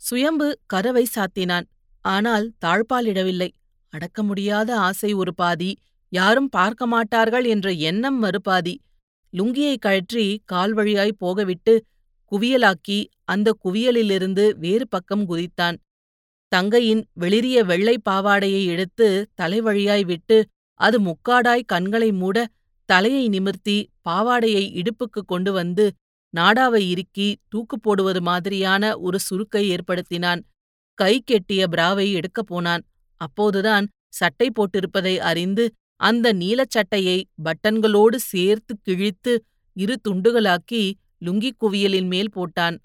சுயம்பு 0.00 0.48
கதவை 0.66 1.04
சாத்தினான். 1.16 1.66
ஆனால் 2.04 2.46
தாழ்பாலிடவில்லை 2.64 3.50
அடக்க 3.92 4.22
முடியாத 4.22 4.70
ஆசை 4.78 5.10
ஒரு 5.12 5.34
பாதி. 5.34 5.70
யாரும் 6.12 6.48
பார்க்க 6.48 6.86
மாட்டார்கள் 6.86 7.44
என்ற 7.44 7.70
எண்ணம் 7.88 8.18
மறுபாதி 8.18 8.74
லுங்கியை 9.32 9.76
கழற்றி 9.78 10.24
கால்வழியாய் 10.52 11.20
போகவிட்டு 11.24 11.74
குவியலாக்கி 12.32 12.98
அந்த 13.24 13.48
குவியலிலிருந்து 13.64 14.44
வேறு 14.56 14.86
பக்கம் 14.88 15.24
குதித்தான். 15.28 15.76
தங்கையின் 16.52 17.02
வெளிரிய 17.20 17.58
வெள்ளைப் 17.64 18.04
பாவாடையை 18.10 18.62
எடுத்து 18.64 19.06
தலைவழியாய் 19.40 20.04
விட்டு 20.04 20.36
அது 20.80 20.96
முக்காடாய் 21.00 21.64
கண்களை 21.66 22.12
மூட 22.12 22.36
தலையை 22.88 23.28
நிமிர்த்தி 23.28 23.76
பாவாடையை 24.08 24.64
இடுப்புக்கு 24.80 25.20
கொண்டு 25.26 25.52
வந்து 25.52 25.86
நாடாவை 26.34 26.82
இறுக்கி 26.88 27.28
தூக்கு 27.48 27.76
போடுவது 27.80 28.20
மாதிரியான 28.20 28.84
ஒரு 28.98 29.18
சுருக்கை 29.18 29.62
ஏற்படுத்தினான். 29.74 30.40
கை 30.98 31.14
கெட்டிய 31.22 31.62
பிராவை 31.66 32.06
எடுக்கப் 32.12 32.46
போனான். 32.46 32.82
அப்போதுதான் 33.20 33.86
சட்டை 34.12 34.48
போட்டிருப்பதை 34.50 35.14
அறிந்து 35.20 35.64
அந்த 36.00 36.32
நீலச் 36.32 36.70
சட்டையை 36.70 37.18
பட்டன்களோடு 37.44 38.18
சேர்த்து 38.32 38.72
கிழித்து 38.82 39.32
இரு 39.76 39.94
துண்டுகளாக்கி 40.08 40.82
லுங்கிக் 41.26 41.58
குவியலின் 41.62 42.06
மேல் 42.06 42.30
போட்டான். 42.36 42.76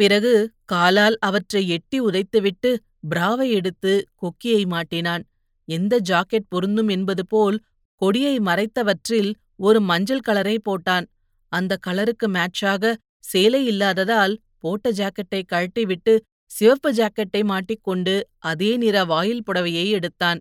பிறகு 0.00 0.32
காலால் 0.64 1.16
அவற்றை 1.20 1.62
எட்டி 1.68 1.98
உதைத்துவிட்டு 2.00 2.70
பிராவை 3.04 3.50
எடுத்து 3.50 3.92
கொக்கியை 4.14 4.62
மாட்டினான். 4.64 5.22
எந்த 5.68 6.00
ஜாக்கெட் 6.08 6.48
பொருந்தும் 6.48 6.88
என்பது 6.88 7.26
போல் 7.26 7.58
கொடியை 7.94 8.34
மறைத்தவற்றில் 8.38 9.30
ஒரு 9.56 9.80
மஞ்சள் 9.80 10.20
கலரை 10.20 10.56
போட்டான். 10.58 11.06
அந்த 11.52 11.72
கலருக்கு 11.86 12.26
மேட்சாக 12.28 12.94
சேலை 13.18 13.66
இல்லாததால் 13.66 14.34
போட்ட 14.58 14.90
ஜாக்கெட்டை 14.90 15.42
கழட்டிவிட்டு 15.52 16.14
சிவப்பு 16.50 16.90
ஜாக்கெட்டை 16.92 17.42
மாட்டிக்கொண்டு 17.42 18.14
அதே 18.38 18.76
நிற 18.76 19.04
வாயில் 19.04 19.42
புடவையை 19.46 19.86
எடுத்தான். 19.88 20.40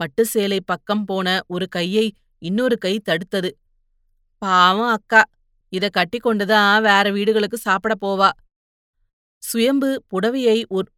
பட்டு 0.00 0.22
சேலை 0.26 0.60
பக்கம் 0.64 1.04
போன 1.04 1.40
ஒரு 1.46 1.66
கையை 1.68 2.06
இன்னொரு 2.38 2.76
கை 2.78 2.94
தடுத்தது. 3.04 3.50
பாவம் 4.42 4.92
அக்கா 4.96 5.22
இத 5.72 5.90
கட்டிக்கொண்டுதான் 5.96 6.82
வேற 6.82 7.06
வீடுகளுக்கு 7.10 7.58
சாப்பிட 7.58 7.94
போவா. 8.00 8.30
சுயம்பு 9.42 9.90
புடவையை 10.10 10.58
ஒரு 10.68 10.88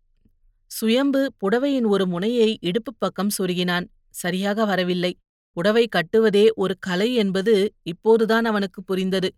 சுயம்பு 0.71 1.33
புடவையின் 1.41 1.87
ஒரு 1.87 2.07
முனையை 2.07 2.59
இடுப்புப் 2.61 2.97
பக்கம் 2.99 3.29
சொருகினான். 3.39 3.87
சரியாக 4.11 4.65
வரவில்லை. 4.65 5.17
புடவை 5.53 5.89
கட்டுவதே 5.89 6.49
ஒரு 6.55 6.75
கலை 6.79 7.15
என்பது 7.15 7.75
இப்போதுதான் 7.83 8.45
அவனுக்கு 8.45 8.83
புரிந்தது. 8.83 9.35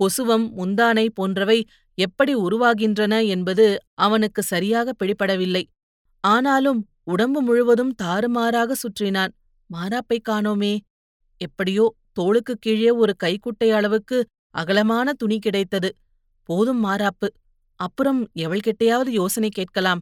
கொசுவம் 0.00 0.46
முந்தானை 0.58 1.08
போன்றவை 1.14 1.66
எப்படி 1.94 2.36
உருவாகின்றன 2.36 3.26
என்பது 3.26 3.78
அவனுக்கு 3.94 4.42
சரியாக 4.42 4.92
பிடிபடவில்லை. 4.98 5.64
ஆனாலும் 6.20 6.86
உடம்பு 7.04 7.42
முழுவதும் 7.42 7.94
தாறுமாறாக 8.02 8.74
சுற்றினான். 8.74 9.32
மாராப்பை 9.70 10.18
காணோமே. 10.28 10.78
எப்படியோ 11.36 11.94
தோளுக்கு 12.12 12.56
கீழே 12.56 12.90
ஒரு 12.90 13.14
கைக்குட்டை 13.24 13.70
அளவுக்கு 13.70 14.26
அகலமான 14.50 15.12
துணி 15.12 15.38
கிடைத்தது. 15.38 15.94
போதும் 16.44 16.84
மாறாப்பு. 16.84 17.28
அப்புறம் 17.76 18.20
எவள்கிட்டையாவது 18.38 19.08
யோசனை 19.08 19.48
கேட்கலாம். 19.48 20.00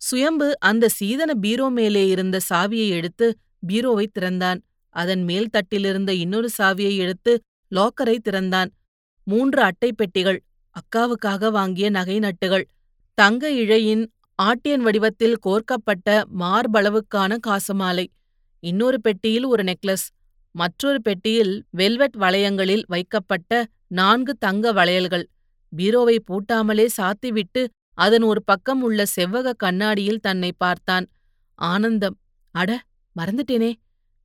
சுயம்பு 0.00 0.48
அந்த 0.60 0.84
சீதன 0.88 1.30
பீரோ 1.34 1.66
மேலே 1.68 2.02
இருந்த 2.08 2.36
சாவியை 2.50 2.88
எடுத்து 2.88 3.26
பீரோவை 3.68 4.06
திறந்தான். 4.12 4.60
அதன் 4.94 5.24
மேல் 5.24 5.48
தட்டிலிருந்த 5.54 6.10
இன்னொரு 6.10 6.48
சாவியை 6.58 6.94
எடுத்து 6.96 7.32
லாக்கரை 7.72 8.16
திறந்தான். 8.18 8.70
மூன்று 9.26 9.60
அட்டை 9.62 9.90
பெட்டிகள் 9.92 10.38
அக்காவுக்காக 10.76 11.50
வாங்கிய 11.50 11.86
நகை 11.90 12.16
நட்டுகள் 12.18 12.64
தங்க 13.18 13.50
இழையின் 13.52 14.04
ஆட்டியன் 14.38 14.84
வடிவத்தில் 14.86 15.36
கோர்க்கப்பட்ட 15.38 16.08
மார்பளவுக்கான 16.42 17.36
காசுமாலை 17.46 18.06
இன்னொரு 18.62 18.98
பெட்டியில் 19.00 19.46
ஒரு 19.46 19.62
நெக்லஸ் 19.62 20.06
மற்றொரு 20.54 21.00
பெட்டியில் 21.02 21.52
வெல்வெட் 21.70 22.16
வளையங்களில் 22.18 22.84
வைக்கப்பட்ட 22.86 23.66
நான்கு 23.98 24.32
தங்க 24.36 24.72
வளையல்கள். 24.72 25.26
பீரோவை 25.76 26.16
பூட்டாமலே 26.28 26.86
சாத்திவிட்டு 26.96 27.62
அதன் 28.00 28.22
ஒரு 28.22 28.40
பக்கம் 28.42 28.82
உள்ள 28.82 29.00
செவ்வக 29.16 29.54
கண்ணாடியில் 29.64 30.24
தன்னை 30.26 30.50
பார்த்தான். 30.56 31.06
ஆனந்தம். 31.58 32.16
அட 32.54 32.70
மறந்துட்டேனே. 33.16 33.72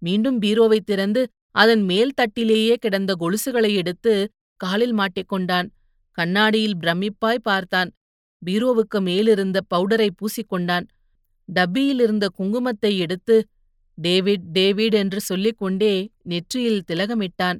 மீண்டும் 0.02 0.38
பீரோவை 0.42 0.80
திறந்து 0.84 1.22
அதன் 1.56 1.84
மேல் 1.84 2.12
தட்டிலேயே 2.22 2.74
கிடந்த 2.76 3.12
கொலுசுகளை 3.22 3.72
எடுத்து 3.76 4.14
காலில் 4.60 4.96
மாட்டிக்கொண்டான் 5.00 5.68
கண்ணாடியில் 6.18 6.78
பிரமிப்பாய் 6.84 7.46
பார்த்தான். 7.50 7.90
பீரோவுக்கு 8.42 9.00
மேலிருந்த 9.02 9.58
பவுடரை 9.74 10.10
பூசிக்கொண்டான் 10.20 10.86
டப்பியிலிருந்த 11.50 12.26
குங்குமத்தை 12.38 12.92
எடுத்து 12.98 13.36
டேவிட் 13.98 14.46
டேவிட் 14.58 14.96
என்று 15.02 15.20
சொல்லிக் 15.22 15.60
கொண்டே 15.60 15.94
நெற்றியில் 16.24 16.86
திலகமிட்டான். 16.90 17.58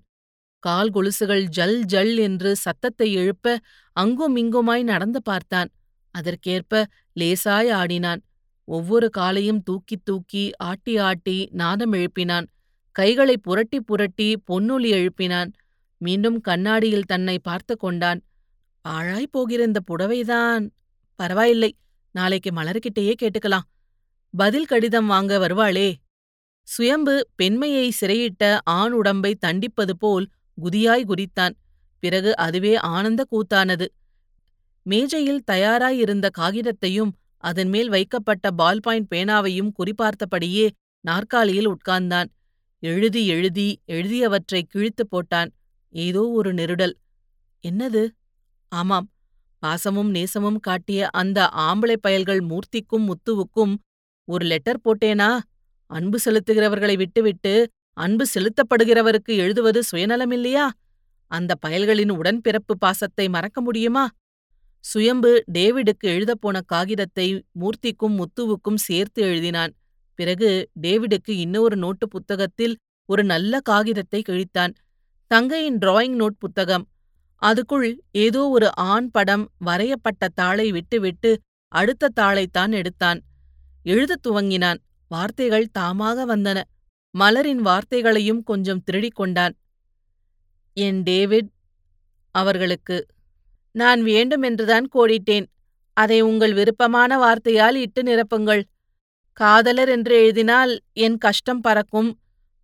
கால் 0.64 0.92
கொலுசுகள் 0.96 1.44
ஜல் 1.58 1.80
ஜல் 1.86 2.16
என்று 2.18 2.52
சத்தத்தை 2.56 3.08
எழுப்ப 3.14 3.56
அங்கும் 3.96 4.36
இங்குமாய் 4.36 4.84
நடந்து 4.84 5.20
பார்த்தான். 5.22 5.70
அதற்கேற்ப 6.18 6.86
லேசாய் 7.20 7.70
ஆடினான். 7.72 8.22
ஒவ்வொரு 8.68 9.10
காலையும் 9.10 9.64
தூக்கி 9.64 9.98
தூக்கி 9.98 10.44
ஆட்டி 10.58 10.98
ஆட்டி 10.98 11.38
நாதம் 11.52 11.94
எழுப்பினான். 11.94 12.48
கைகளை 12.92 13.38
புரட்டி 13.38 13.80
புரட்டி 13.82 14.30
பொன்னொலி 14.52 14.92
எழுப்பினான். 14.92 15.52
மீண்டும் 15.98 16.42
கண்ணாடியில் 16.42 17.10
தன்னை 17.12 17.40
பார்த்து 17.40 17.78
கொண்டான். 17.78 18.22
பாழாய் 18.82 19.32
போகிற 19.32 19.64
இந்த 19.64 19.82
புடவைதான். 19.92 20.70
பரவாயில்லை 21.16 21.72
நாளைக்கு 22.12 22.50
மலர்கிட்டயே 22.52 23.14
கேட்டுக்கலாம். 23.22 23.68
பதில் 24.34 24.66
கடிதம் 24.66 25.08
வாங்க 25.08 25.34
வருவாளே. 25.38 25.90
சுயம்பு 26.68 27.16
பெண்மையை 27.36 27.86
சிறையிட்ட 28.02 28.60
ஆண் 28.64 28.92
உடம்பை 28.92 29.36
தண்டிப்பது 29.36 29.98
போல் 29.98 30.28
குதியாய் 30.58 31.06
குதித்தான். 31.08 31.56
பிறகு 32.00 32.38
அதுவே 32.38 32.74
ஆனந்த 32.76 33.26
கூத்தானது. 33.32 33.86
மேஜையில் 34.86 35.44
தயாராயிருந்த 35.52 36.30
காகிதத்தையும் 36.38 37.12
அதன் 37.44 37.70
மேல் 37.70 37.90
வைக்கப்பட்ட 37.90 38.52
பால் 38.52 38.80
பாயிண்ட் 38.80 39.14
பேனாவையும் 39.16 39.72
குறிபார்த்தபடியே 39.74 40.70
நாற்காலியில் 41.06 41.70
உட்கார்ந்தான். 41.70 42.30
எழுதி 42.84 43.28
எழுதி 43.28 43.80
எழுதியவற்றை 43.88 44.62
கிழித்துப் 44.68 45.12
போட்டான். 45.12 45.50
ஏதோ 45.94 46.30
ஒரு 46.30 46.54
நெருடல். 46.54 46.94
என்னது? 47.68 48.10
ஆமாம். 48.72 49.08
பாசமும் 49.64 50.12
நேசமும் 50.12 50.60
காட்டிய 50.60 51.08
அந்த 51.12 51.50
ஆம்பளை 51.58 51.96
பயல்கள் 52.02 52.40
மூர்த்திக்கும் 52.40 53.08
முத்துவுக்கும் 53.10 53.76
ஒரு 54.28 54.46
லெட்டர் 54.46 54.82
போட்டேனா? 54.86 55.40
அன்பு 55.92 56.18
செலுத்துகிறவர்களை 56.26 56.98
விட்டுவிட்டு 56.98 57.54
அன்பு 57.98 58.26
செலுத்தப்படுகிறவருக்கு 58.34 59.34
எழுதுவது 59.38 59.82
சுயநலமில்லையா? 59.92 60.66
அந்த 61.32 61.56
பயல்களின் 61.56 62.12
உடன்பிறப்பு 62.12 62.74
பாசத்தை 62.80 63.30
மறக்க 63.30 63.62
முடியுமா? 63.62 64.10
சுயம்பு 64.86 65.44
டேவிடுக்கு 65.54 66.08
எழுதப்போன 66.08 66.62
காகிதத்தை 66.66 67.44
மூர்த்திக்கும் 67.60 68.18
முத்துவுக்கும் 68.20 68.82
சேர்த்து 68.88 69.24
எழுதினான். 69.24 69.72
பிறகு 70.16 70.70
டேவிடுக்கு 70.82 71.32
இன்னொரு 71.38 71.76
நோட்டு 71.76 72.08
புத்தகத்தில் 72.08 72.76
ஒரு 73.06 73.24
நல்ல 73.24 73.60
காகிதத்தை 73.60 74.22
கிழித்தான். 74.30 74.74
தங்கையின் 75.28 75.78
டிராயிங் 75.78 76.18
நோட் 76.22 76.38
புத்தகம். 76.40 76.88
அதுக்குள் 77.42 77.96
ஏதோ 78.12 78.50
ஒரு 78.50 78.76
ஆண் 78.76 79.10
படம் 79.12 79.52
வரையப்பட்ட 79.66 80.28
தாளை 80.34 80.72
விட்டுவிட்டு 80.72 81.40
அடுத்த 81.72 82.12
தாளைத்தான் 82.20 82.72
எடுத்தான். 82.72 83.24
எழுதத் 83.84 84.28
துவங்கினான். 84.28 84.78
வார்த்தைகள் 85.08 85.68
தாமாக 85.80 86.28
வந்தன. 86.28 86.62
மலரின் 87.20 87.62
வார்த்தைகளையும் 87.64 88.44
கொஞ்சம் 88.44 88.84
திருடிக் 88.84 89.16
கொண்டான். 89.16 89.58
என் 90.74 91.04
டேவிட் 91.04 91.50
அவர்களுக்கு 92.36 93.06
நான் 93.76 94.02
வேண்டுமென்றுதான் 94.02 94.86
கோடிட்டேன். 94.96 95.46
அதை 95.94 96.22
உங்கள் 96.22 96.54
விருப்பமான 96.54 97.12
வார்த்தையால் 97.18 97.76
இட்டு 97.76 98.02
நிரப்புங்கள். 98.04 98.64
காதலர் 99.34 99.90
என்று 99.90 100.14
எழுதினால் 100.16 100.80
என் 100.94 101.18
கஷ்டம் 101.18 101.62
பறக்கும். 101.62 102.20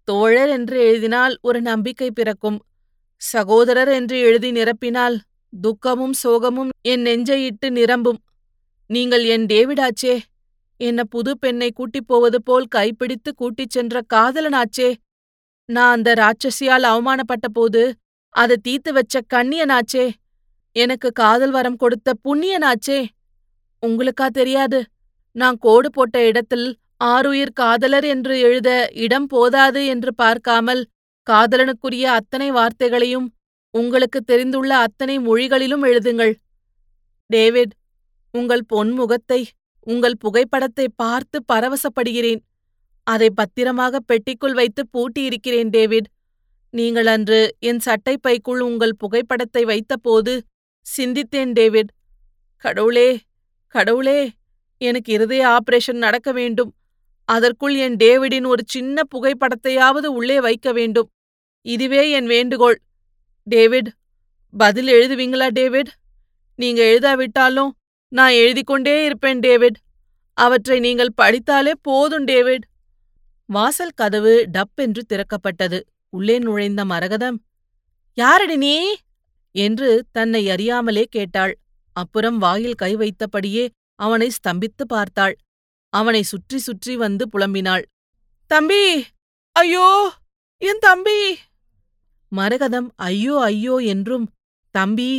தோழர் 0.08 0.50
என்று 0.50 0.78
எழுதினால் 0.80 1.38
ஒரு 1.42 1.62
நம்பிக்கை 1.62 2.12
பிறக்கும். 2.12 2.60
சகோதரர் 3.22 3.88
என்று 3.88 4.20
எழுதி 4.20 4.52
நிரப்பினால் 4.52 5.18
துக்கமும் 5.54 6.16
சோகமும் 6.24 6.70
என் 6.82 7.02
நெஞ்சை 7.02 7.46
இட்டு 7.46 7.72
நிரம்பும். 7.72 8.20
நீங்கள் 8.90 9.26
என் 9.26 9.46
டேவிடாச்சே 9.46 10.16
என்ன 10.78 11.04
புது 11.04 11.38
பெண்ணை 11.38 11.72
கூட்டிப் 11.72 12.08
போவது 12.08 12.44
போல் 12.44 12.66
கைப்பிடித்து 12.66 13.32
கூட்டிச் 13.36 13.70
சென்ற 13.70 14.02
காதலனாச்சே. 14.14 14.90
நான் 15.70 15.92
அந்த 15.92 16.14
ராட்சசியால் 16.14 16.88
அவமானப்பட்ட 16.94 17.48
போது 17.54 17.84
அதை 18.36 18.56
தீத்து 18.68 18.92
வச்ச 18.92 19.22
கண்ணியனாச்சே. 19.34 20.06
எனக்கு 20.76 21.10
காதல் 21.22 21.54
வரம் 21.56 21.80
கொடுத்த 21.84 22.10
புண்ணியனாச்சே. 22.26 23.00
உங்களுக்கா 23.84 24.28
தெரியாது. 24.40 24.80
நான் 25.36 25.58
கோடு 25.58 25.90
போட்ட 25.90 26.18
இடத்தில் 26.30 26.68
ஆருயிர் 27.14 27.54
காதலர் 27.54 28.08
என்று 28.14 28.34
எழுத 28.48 28.70
இடம் 29.06 29.28
போதாது 29.28 29.82
என்று 29.86 30.12
பார்க்காமல் 30.14 30.82
காதலனுக்குரிய 31.28 32.06
அத்தனை 32.20 32.50
வார்த்தைகளையும் 32.52 33.28
உங்களுக்கு 33.74 34.20
தெரிந்துள்ள 34.22 34.72
அத்தனை 34.78 35.16
மொழிகளிலும் 35.20 35.84
எழுதுங்கள். 35.90 36.34
டேவிட் 37.30 37.74
உங்கள் 38.34 38.64
பொன்முகத்தை 38.74 39.42
உங்கள் 39.88 40.18
புகைப்படத்தை 40.24 40.86
பார்த்து 40.96 41.38
பரவசப்படுகிறேன். 41.52 42.42
அதை 43.08 43.30
பத்திரமாக 43.40 44.00
பெட்டிக்குள் 44.10 44.56
வைத்து 44.60 44.82
பூட்டியிருக்கிறேன் 44.94 45.72
டேவிட். 45.76 46.10
நீங்கள் 46.74 47.10
அன்று 47.14 47.40
என் 47.70 47.82
சட்டைப்பைக்குள் 47.86 48.62
உங்கள் 48.68 49.00
புகைப்படத்தை 49.04 49.64
வைத்தபோது 49.72 50.34
சிந்தித்தேன் 50.98 51.52
டேவிட். 51.52 51.90
கடவுளே 52.58 53.20
கடவுளே 53.68 54.32
எனக்கு 54.78 55.14
இருதய 55.14 55.58
ஆபரேஷன் 55.58 56.02
நடக்க 56.06 56.32
வேண்டும். 56.32 56.74
அதற்குள் 57.26 57.76
என் 57.76 57.96
டேவிடின் 57.96 58.48
ஒரு 58.48 58.64
சின்ன 58.68 59.02
புகைப்படத்தையாவது 59.16 60.06
உள்ளே 60.06 60.42
வைக்க 60.42 60.72
வேண்டும். 60.72 61.10
இதுவே 61.62 62.12
என் 62.12 62.26
வேண்டுகோள். 62.26 62.82
டேவிட் 63.44 63.90
பதில் 64.58 64.88
எழுதுவீங்களா 64.88 65.50
டேவிட்? 65.50 65.92
நீங்க 66.56 66.82
எழுதாவிட்டாலும் 66.82 67.70
நான் 68.08 68.32
எழுதிக் 68.32 68.66
கொண்டே 68.66 69.06
இருப்பேன் 69.06 69.40
டேவிட். 69.40 69.76
அவற்றை 70.34 70.80
நீங்கள் 70.80 71.14
படித்தாலே 71.16 71.72
போதும் 71.82 72.24
டேவிட். 72.24 72.64
வாசல் 73.46 73.96
கதவு 73.96 74.50
டப் 74.52 74.76
என்று 74.76 75.06
திறக்கப்பட்டது. 75.06 75.80
உள்ளே 76.10 76.40
நுழைந்த 76.40 76.86
மரகதம் 76.86 77.38
யாரடி 78.14 78.56
நீ? 78.56 78.96
என்று 79.56 79.90
தன்னை 80.12 80.42
அறியாமலே 80.50 81.04
கேட்டாள். 81.10 81.54
அப்புறம் 81.96 82.38
வாயில் 82.38 82.76
கை 82.76 82.92
வைத்தபடியே 82.96 83.64
அவனை 84.00 84.28
ஸ்தம்பித்து 84.30 84.84
பார்த்தாள். 84.88 85.36
அவனை 85.94 86.22
சுற்றி 86.24 86.60
சுற்றி 86.60 86.94
வந்து 86.96 87.24
புலம்பினாள். 87.28 87.84
தம்பி! 88.52 88.84
ஐயோ! 89.56 89.88
என் 90.62 90.80
தம்பி! 90.80 91.20
மரகதம் 92.32 92.88
ஐயோ 92.96 93.36
ஐயோ 93.40 93.76
என்றும் 93.86 94.26
தம்பி! 94.76 95.12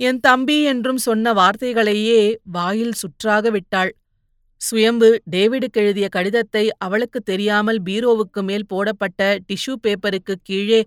என் 0.00 0.20
தம்பி 0.20 0.56
என்றும் 0.62 0.98
சொன்ன 0.98 1.32
வார்த்தைகளையே 1.32 2.20
வாயில் 2.42 2.92
சுற்றாக 2.92 3.50
விட்டாள். 3.50 3.92
சுயம்பு 4.60 5.08
டேவிடுக்கு 5.30 5.76
எழுதிய 5.76 6.06
கடிதத்தை 6.08 6.64
அவளுக்கு 6.78 7.18
தெரியாமல் 7.22 7.80
பீரோவுக்கு 7.82 8.42
மேல் 8.42 8.66
போடப்பட்ட 8.66 9.20
டிஷ்யூ 9.48 9.74
பேப்பருக்கு 9.82 10.34
கீழே 10.42 10.80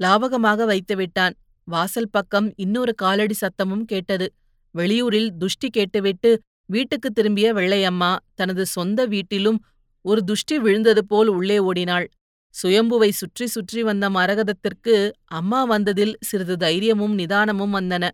லாவகமாக 0.00 0.66
வைத்துவிட்டான். 0.66 1.34
வாசல் 1.68 2.10
பக்கம் 2.10 2.48
இன்னொரு 2.56 2.92
காலடி 2.94 3.34
சத்தமும் 3.40 3.84
கேட்டது. 3.84 4.26
வெளியூரில் 4.74 5.30
துஷ்டி 5.38 5.68
கேட்டுவிட்டு 5.68 6.30
வீட்டுக்கு 6.64 7.08
திரும்பிய 7.10 7.48
வெள்ளையம்மா 7.54 8.10
தனது 8.34 8.66
சொந்த 8.66 9.00
வீட்டிலும் 9.06 9.58
ஒரு 10.04 10.20
துஷ்டி 10.24 10.56
விழுந்தது 10.56 11.02
போல் 11.04 11.28
உள்ளே 11.28 11.58
ஓடினாள். 11.58 12.06
சுயம்புவை 12.54 13.08
சுற்றி 13.10 13.46
சுற்றி 13.46 13.80
வந்த 13.82 14.06
மரகதத்திற்கு 14.10 14.94
அம்மா 15.24 15.60
வந்ததில் 15.64 16.14
சிறிது 16.20 16.56
தைரியமும் 16.56 17.14
நிதானமும் 17.18 17.74
வந்தன. 17.74 18.04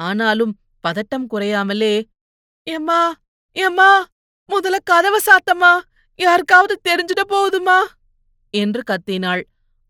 ஆனாலும் 0.00 0.52
பதட்டம் 0.84 1.26
குறையாமலே 1.32 1.94
எம்மா 2.66 3.00
எம்மா 3.56 3.90
முதல்ல 4.48 4.78
கதவ 4.90 5.16
சாத்தம்மா 5.26 5.72
யாருக்காவது 6.18 6.74
தெரிஞ்சிட 6.88 7.20
போகுதுமா 7.28 7.78
என்று 8.54 8.82
கத்தினாள். 8.90 9.42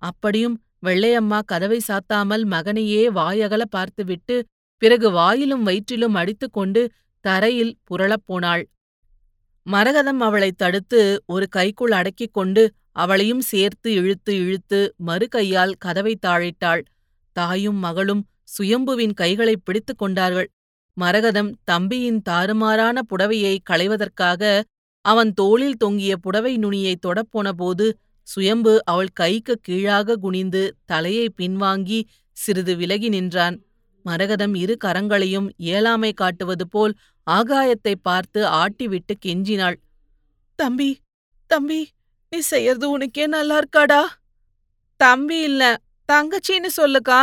அப்படியும் 0.03 0.57
வெள்ளையம்மா 0.85 1.41
கதவை 1.45 1.81
சாத்தாமல் 1.89 2.45
மகனையே 2.45 3.09
வாயகல 3.11 3.63
பார்த்துவிட்டு 3.71 4.45
பிறகு 4.79 5.11
வாயிலும் 5.11 5.67
வயிற்றிலும் 5.67 6.15
அடித்துக்கொண்டு 6.15 6.91
தரையில் 7.21 7.79
புரளப் 7.91 8.25
போனாள். 8.25 8.69
மரகதம் 9.63 10.21
அவளைத் 10.21 10.59
தடுத்து 10.59 11.23
ஒரு 11.27 11.49
கைக்குள் 11.49 11.93
அடக்கிக் 11.93 12.33
கொண்டு 12.33 12.73
அவளையும் 12.93 13.41
சேர்த்து 13.41 13.93
இழுத்து 13.93 14.37
இழுத்து 14.37 14.95
மறு 14.97 15.29
கையால் 15.29 15.75
கதவை 15.75 16.19
தாழிட்டாள். 16.27 16.83
தாயும் 17.33 17.77
மகளும் 17.77 18.27
சுயம்புவின் 18.59 19.15
கைகளைப் 19.15 19.65
பிடித்துக் 19.65 19.99
கொண்டார்கள். 19.99 20.51
மரகதம் 20.95 21.57
தம்பியின் 21.65 22.23
தாறுமாறான 22.31 23.01
புடவையை 23.03 23.59
களைவதற்காக 23.71 24.63
அவன் 25.01 25.33
தோளில் 25.33 25.77
தொங்கிய 25.77 26.17
புடவை 26.17 26.57
நுனியை 26.57 26.99
தொடப்போனபோது 27.07 27.93
சுயம்பு 28.27 28.73
அவள் 28.85 29.13
கைக்கு 29.13 29.55
கீழாக 29.61 30.17
குனிந்து 30.17 30.63
தலையை 30.85 31.27
பின்வாங்கி 31.39 32.01
சிறிது 32.37 32.77
விலகி 32.77 33.09
நின்றான். 33.09 33.57
மரகதம் 34.05 34.55
இரு 34.55 34.75
கரங்களையும் 34.85 35.49
இயலாமை 35.57 36.13
காட்டுவது 36.13 36.67
போல் 36.69 36.95
ஆகாயத்தை 37.27 37.95
பார்த்து 38.03 38.41
ஆட்டிவிட்டு 38.63 39.15
கெஞ்சினாள். 39.25 39.77
தம்பி 40.59 40.91
தம்பி 41.51 41.81
நீ 42.33 42.39
செய்யறது 42.39 42.87
உனக்கே 42.91 43.27
நல்லா 43.27 43.57
இருக்காடா? 43.59 44.03
தம்பி 45.01 45.39
இல்ல 45.41 45.63
தங்கச்சின்னு 46.09 46.71
சொல்லுக்கா. 46.77 47.21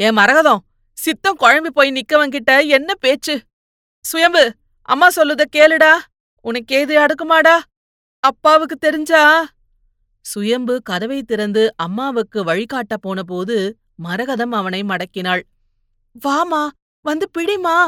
ஏ 0.00 0.10
மரகதம் 0.10 0.62
சித்தம் 0.98 1.40
குழம்பி 1.40 1.70
போய் 1.72 1.90
நிக்கவங்கிட்ட 1.90 2.52
என்ன 2.68 2.90
பேச்சு? 2.94 3.34
சுயம்பு 4.04 4.44
அம்மா 4.88 5.08
சொல்லுத 5.16 5.42
கேளுடா. 5.56 5.92
உனக்கு 6.44 6.74
ஏது 6.76 6.94
அடுக்குமாடா. 6.98 7.56
அப்பாவுக்கு 8.24 8.76
தெரிஞ்சா 8.76 9.22
சுயம்பு 10.24 10.82
கதவை 10.82 11.22
திறந்து 11.22 11.62
அம்மாவுக்கு 11.76 12.44
வழிகாட்டப் 12.44 13.02
போனபோது 13.02 13.56
மரகதம் 14.02 14.52
அவனை 14.52 14.80
மடக்கினாள். 14.82 15.42
வாமா 16.16 16.62
வந்து 17.04 17.26
பிடிமா? 17.38 17.78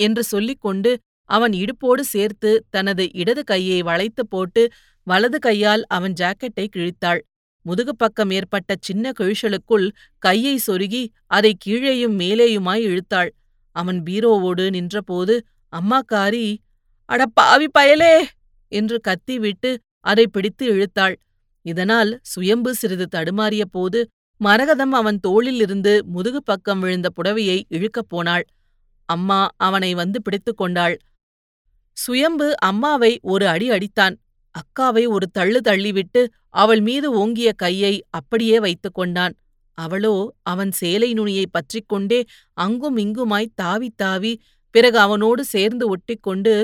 என்று 0.00 0.22
சொல்லிக்கொண்டு 0.22 0.90
அவன் 1.30 1.52
இடுப்போடு 1.52 2.02
சேர்த்து 2.06 2.50
தனது 2.70 3.04
இடது 3.12 3.42
கையை 3.44 3.82
வளைத்து 3.82 4.22
போட்டு 4.26 4.62
வலது 5.06 5.38
கையால் 5.38 5.82
அவன் 5.88 6.14
ஜாக்கெட்டை 6.20 6.66
கிழித்தாள். 6.68 7.20
முதுகுப் 7.66 7.98
பக்கம் 7.98 8.30
ஏற்பட்ட 8.30 8.74
சின்ன 8.80 9.12
கிழிச்சலுக்குள் 9.18 9.86
கையை 10.22 10.54
சொருகி 10.66 11.02
அதை 11.28 11.52
கீழேயும் 11.66 12.16
மேலேயுமாய் 12.18 12.84
இழுத்தாள். 12.88 13.30
அவன் 13.76 13.98
பீரோவோடு 14.02 14.64
நின்றபோது 14.70 15.34
அம்மாக்காரி 15.72 16.46
அட 17.08 17.22
பாவி 17.34 17.68
பயலே! 17.78 18.14
என்று 18.72 18.96
கத்திவிட்டு 19.00 19.70
அதை 20.04 20.24
பிடித்து 20.26 20.64
இழுத்தாள். 20.66 21.16
இதனால் 21.66 22.10
சுயம்பு 22.22 22.70
சிறிது 22.74 23.06
தடுமாறிய 23.16 23.64
போது 23.70 24.00
மரகதம் 24.40 24.92
அவன் 24.92 25.18
தோளில் 25.20 25.60
இருந்து 25.60 25.92
முதுகு 26.06 26.40
பக்கம் 26.42 26.80
விழுந்த 26.80 27.08
புடவையை 27.16 27.58
இழுக்கப் 27.68 28.08
போனாள். 28.08 28.44
அம்மா 29.08 29.40
அவனை 29.56 29.90
வந்து 29.94 30.18
பிடித்துக் 30.22 30.56
கொண்டாள். 30.56 30.96
சுயம்பு 31.96 32.48
அம்மாவை 32.60 33.12
ஒரு 33.24 33.44
அடி 33.48 33.66
அடித்தான். 33.70 34.14
அக்காவை 34.54 35.04
ஒரு 35.08 35.26
தள்ளு 35.30 35.60
தள்ளிவிட்டு 35.64 36.22
அவள் 36.54 36.80
மீது 36.80 37.08
ஓங்கிய 37.12 37.50
கையை 37.52 37.94
அப்படியே 38.10 38.58
வைத்துக் 38.60 38.94
கொண்டான். 38.94 39.34
அவளோ 39.78 40.14
அவன் 40.42 40.72
சேலை 40.72 41.08
நுனியை 41.14 41.46
பற்றிக் 41.50 41.88
கொண்டே 41.88 42.20
அங்கும் 42.56 42.96
இங்குமாய் 42.96 43.54
தாவி 43.54 43.88
தாவி 43.96 44.32
பிறகு 44.74 44.98
அவனோடு 44.98 45.42
சேர்ந்து 45.44 45.84
ஒட்டிக்கொண்டு 45.94 46.54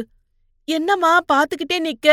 என்னம்மா 0.69 1.13
பாத்துக்கிட்டே 1.33 1.79
நிக்க 1.81 2.09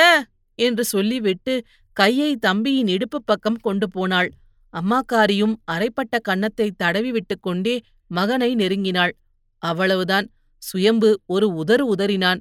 என்று 0.60 0.84
சொல்லிவிட்டு 0.86 1.54
கையை 1.98 2.36
தம்பியின் 2.36 2.88
இடுப்புப் 2.88 3.26
பக்கம் 3.26 3.60
கொண்டு 3.62 3.88
போனாள். 3.90 4.30
அம்மாக்காரியும் 4.74 5.56
அரைப்பட்ட 5.72 6.20
கன்னத்தை 6.22 6.72
தடவி 6.78 7.12
விட்டுக் 7.12 7.42
கொண்டே 7.42 7.76
மகனை 8.08 8.56
நெருங்கினாள். 8.56 9.14
அவ்வளவுதான். 9.62 10.28
சுயம்பு 10.64 11.10
ஒரு 11.26 11.48
உதறு 11.54 11.84
உதறினான். 11.96 12.40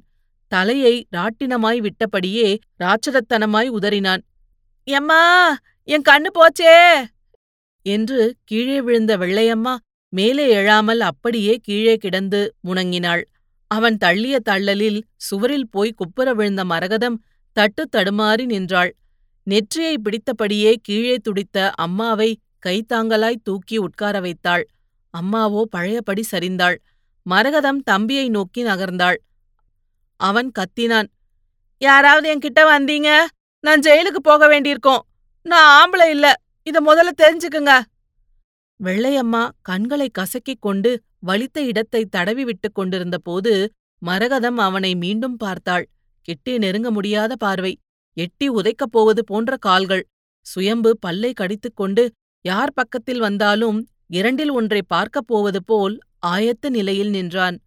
தலையை 0.51 1.07
ராட்டினமாய் 1.15 1.79
விட்டபடியே 1.79 2.47
ராட்சதத்தனமாய் 2.83 3.69
உதறினான். 3.69 4.21
எம்மா 4.87 5.21
என் 5.87 6.07
கண்ணு 6.09 6.29
போச்சே! 6.33 6.73
என்று 7.85 8.35
கீழே 8.43 8.81
விழுந்த 8.81 9.17
வெள்ளையம்மா 9.17 9.73
மேலே 10.13 10.45
எழாமல் 10.55 11.01
அப்படியே 11.01 11.53
கீழே 11.57 11.95
கிடந்து 11.95 12.39
முணங்கினாள். 12.67 13.23
அவன் 13.71 13.97
தள்ளிய 14.05 14.35
தள்ளலில் 14.49 14.99
சுவரில் 15.17 15.69
போய் 15.69 15.91
குப்புற 15.91 16.33
விழுந்த 16.33 16.65
மரகதம் 16.65 17.17
தட்டு 17.57 17.83
தடுமாறி 17.95 18.45
நின்றாள். 18.45 18.91
நெற்றியை 19.51 19.95
பிடித்தபடியே 19.97 20.71
கீழே 20.81 21.15
துடித்த 21.17 21.57
அம்மாவை 21.75 22.29
கைத்தாங்கலாய் 22.65 23.43
தூக்கி 23.43 23.77
உட்கார 23.77 24.15
வைத்தாள். 24.19 24.63
அம்மாவோ 25.13 25.61
பழையபடி 25.61 26.23
சரிந்தாள். 26.31 26.77
மரகதம் 27.25 27.81
தம்பியை 27.83 28.25
நோக்கி 28.29 28.61
நகர்ந்தாள். 28.63 29.17
அவன் 30.19 30.49
கத்தினான் 30.59 31.09
யாராவது 31.81 32.27
என்கிட்ட 32.33 32.61
வந்தீங்க? 32.69 33.09
நான் 33.63 33.79
ஜெயிலுக்கு 33.79 34.21
போக 34.21 34.41
வேண்டியிருக்கோம். 34.47 35.03
நான் 35.45 35.67
ஆம்பளை 35.79 36.07
இல்ல. 36.09 36.27
இத 36.67 36.77
முதல்ல 36.81 37.11
தெரிஞ்சுக்குங்க. 37.21 37.73
வெள்ளையம்மா 38.79 39.43
கண்களை 39.61 40.07
கசக்கிக் 40.19 40.63
கொண்டு 40.65 40.91
வலித்த 41.27 41.59
இடத்தை 41.61 42.01
தடவி 42.05 42.43
விட்டுக் 42.43 42.75
கொண்டிருந்த 42.75 43.17
போது 43.17 43.53
மரகதம் 44.01 44.59
அவனை 44.59 44.91
மீண்டும் 44.95 45.37
பார்த்தாள். 45.37 45.85
கிட்டே 46.27 46.53
நெருங்க 46.57 46.89
முடியாத 46.91 47.33
பார்வை. 47.35 47.73
எட்டி 48.17 48.49
உதைக்கப் 48.49 48.91
போவது 48.91 49.23
போன்ற 49.23 49.57
கால்கள். 49.57 50.03
சுயம்பு 50.45 50.97
பல்லை 50.99 51.33
கடித்துக்கொண்டு 51.33 52.03
யார் 52.45 52.73
பக்கத்தில் 52.73 53.19
வந்தாலும் 53.19 53.79
இரண்டில் 54.07 54.49
ஒன்றை 54.49 54.81
பார்க்கப் 54.87 55.27
போவது 55.27 55.63
போல் 55.63 55.95
ஆயத்த 56.25 56.69
நிலையில் 56.69 57.09
நின்றான். 57.09 57.57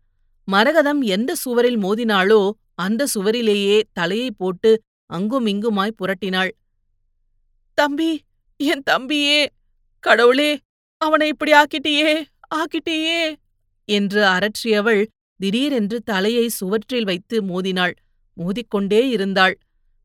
மரகதம் 0.48 1.02
எந்த 1.07 1.35
சுவரில் 1.35 1.78
மோதினாளோ 1.78 2.50
அந்த 2.74 3.07
சுவரிலேயே 3.14 3.83
தலையை 3.92 4.31
போட்டு 4.31 4.70
அங்குமிங்குமாய் 5.11 5.98
புரட்டினாள். 5.98 6.52
தம்பி 7.78 8.11
என் 8.57 8.83
தம்பியே 8.90 9.46
கடவுளே 10.05 10.59
அவனை 11.00 11.28
இப்படி 11.28 11.52
ஆக்கிட்டியே 11.52 12.12
ஆக்கிட்டியே 12.55 13.20
என்று 13.88 14.20
அரற்றியவள் 14.26 15.02
திடீரென்று 15.40 16.00
தலையை 16.02 16.48
சுவற்றில் 16.48 17.05
வைத்து 17.05 17.37
மோதினாள். 17.42 17.94
மோதிக்கொண்டே 18.37 19.00
இருந்தாள். 19.09 19.55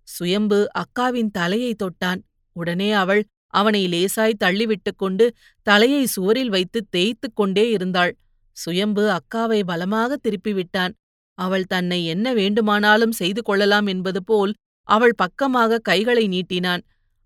சுயம்பு 0.08 0.68
அக்காவின் 0.74 1.32
தலையை 1.32 1.76
தொட்டான். 1.76 2.22
உடனே 2.56 2.92
அவள் 2.92 3.24
அவனை 3.48 3.82
லேசாய் 3.88 4.40
தள்ளிவிட்டுக் 4.44 4.98
கொண்டு 4.98 5.26
தலையை 5.64 6.06
சுவரில் 6.06 6.50
வைத்து 6.50 6.80
தேய்த்துக் 6.90 7.36
கொண்டே 7.36 7.70
இருந்தாள். 7.70 8.14
சுயம்பு 8.52 9.04
அக்காவை 9.10 9.60
பலமாக 9.64 10.18
திருப்பிவிட்டான். 10.18 10.94
அவள் 11.38 11.66
தன்னை 11.66 12.06
என்ன 12.06 12.34
வேண்டுமானாலும் 12.34 13.12
செய்து 13.12 13.42
கொள்ளலாம் 13.42 13.88
என்பது 13.88 14.24
போல் 14.24 14.54
அவள் 14.88 15.16
பக்கமாக 15.16 15.80
கைகளை 15.80 16.28
நீட்டினான். 16.28 16.84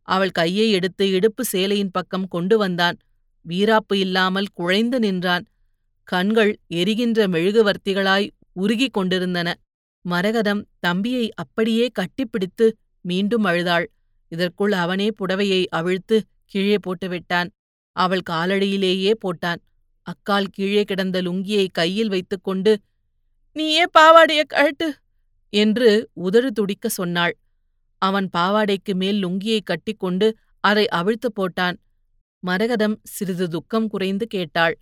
அவள் 0.08 0.30
கையை 0.30 0.72
எடுத்து 0.72 1.10
இடுப்பு 1.10 1.44
சேலையின் 1.52 1.92
பக்கம் 1.92 2.28
கொண்டு 2.28 2.58
வந்தான். 2.58 2.98
வீராப்பு 3.46 3.96
இல்லாமல் 3.96 4.54
குழைந்து 4.54 5.00
நின்றான். 5.00 5.46
கண்கள் 6.04 6.52
எரிகின்ற 6.68 7.28
மெழுகுவர்த்திகளாய் 7.28 8.30
உருகிக் 8.54 8.94
கொண்டிருந்தன. 8.94 9.50
மரகதம் 10.06 10.62
தம்பியை 10.80 11.26
அப்படியே 11.34 11.86
கட்டிப்பிடித்து 12.00 12.68
மீண்டும் 13.02 13.44
அழுதாள். 13.44 13.88
இதற்குள் 14.32 14.72
அவனே 14.72 15.08
புடவையை 15.20 15.66
அவிழ்த்து 15.70 16.18
கீழே 16.46 16.78
போட்டுவிட்டான் 16.86 17.50
அவள் 17.96 18.24
காலடியிலேயே 18.30 19.14
போட்டான். 19.24 19.62
அக்கால் 20.08 20.50
கீழே 20.52 20.84
கிடந்த 20.84 21.22
லுங்கியை 21.22 21.68
கையில் 21.72 22.10
வைத்துக்கொண்டு 22.10 22.72
நீயே 23.56 23.84
பாவாடைய 24.00 24.42
கழட்டு 24.48 24.88
என்று 25.54 26.10
உதறு 26.16 26.48
துடிக்க 26.48 26.90
சொன்னாள். 26.90 27.34
அவன் 28.02 28.28
பாவாடைக்கு 28.38 28.94
மேல் 28.94 29.26
லுங்கியை 29.26 29.60
கட்டிக்கொண்டு 29.64 30.28
அதை 30.64 30.88
அவிழ்த்து 30.88 31.30
போட்டான். 31.32 31.78
மரகதம் 32.44 32.96
சிறிது 33.04 33.48
துக்கம் 33.48 33.88
குறைந்து 33.88 34.28
கேட்டாள். 34.28 34.76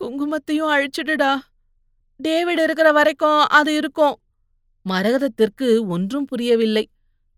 குங்குமத்தையும் 0.00 0.72
அழிச்சிடுடா. 0.74 1.32
டேவிட் 2.20 2.58
இருக்கிற 2.58 2.92
வரைக்கும் 2.92 3.40
அது 3.58 3.76
இருக்கும். 3.76 4.16
மரகதத்திற்கு 4.86 5.68
ஒன்றும் 5.86 6.26
புரியவில்லை. 6.26 6.84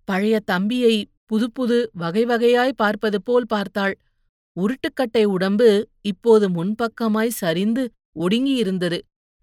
பழைய 0.09 0.37
தம்பியை 0.44 0.94
புதுப்புது 1.26 1.79
வகை 1.94 2.24
வகையாய் 2.24 2.79
பார்ப்பது 2.79 3.18
போல் 3.22 3.46
பார்த்தாள். 3.46 3.94
உருட்டுக்கட்டை 4.57 5.24
உடம்பு 5.26 5.68
இப்போது 6.03 6.46
முன்பக்கமாய் 6.48 7.38
சரிந்து 7.38 7.83
ஒடுங்கியிருந்தது. 8.16 8.98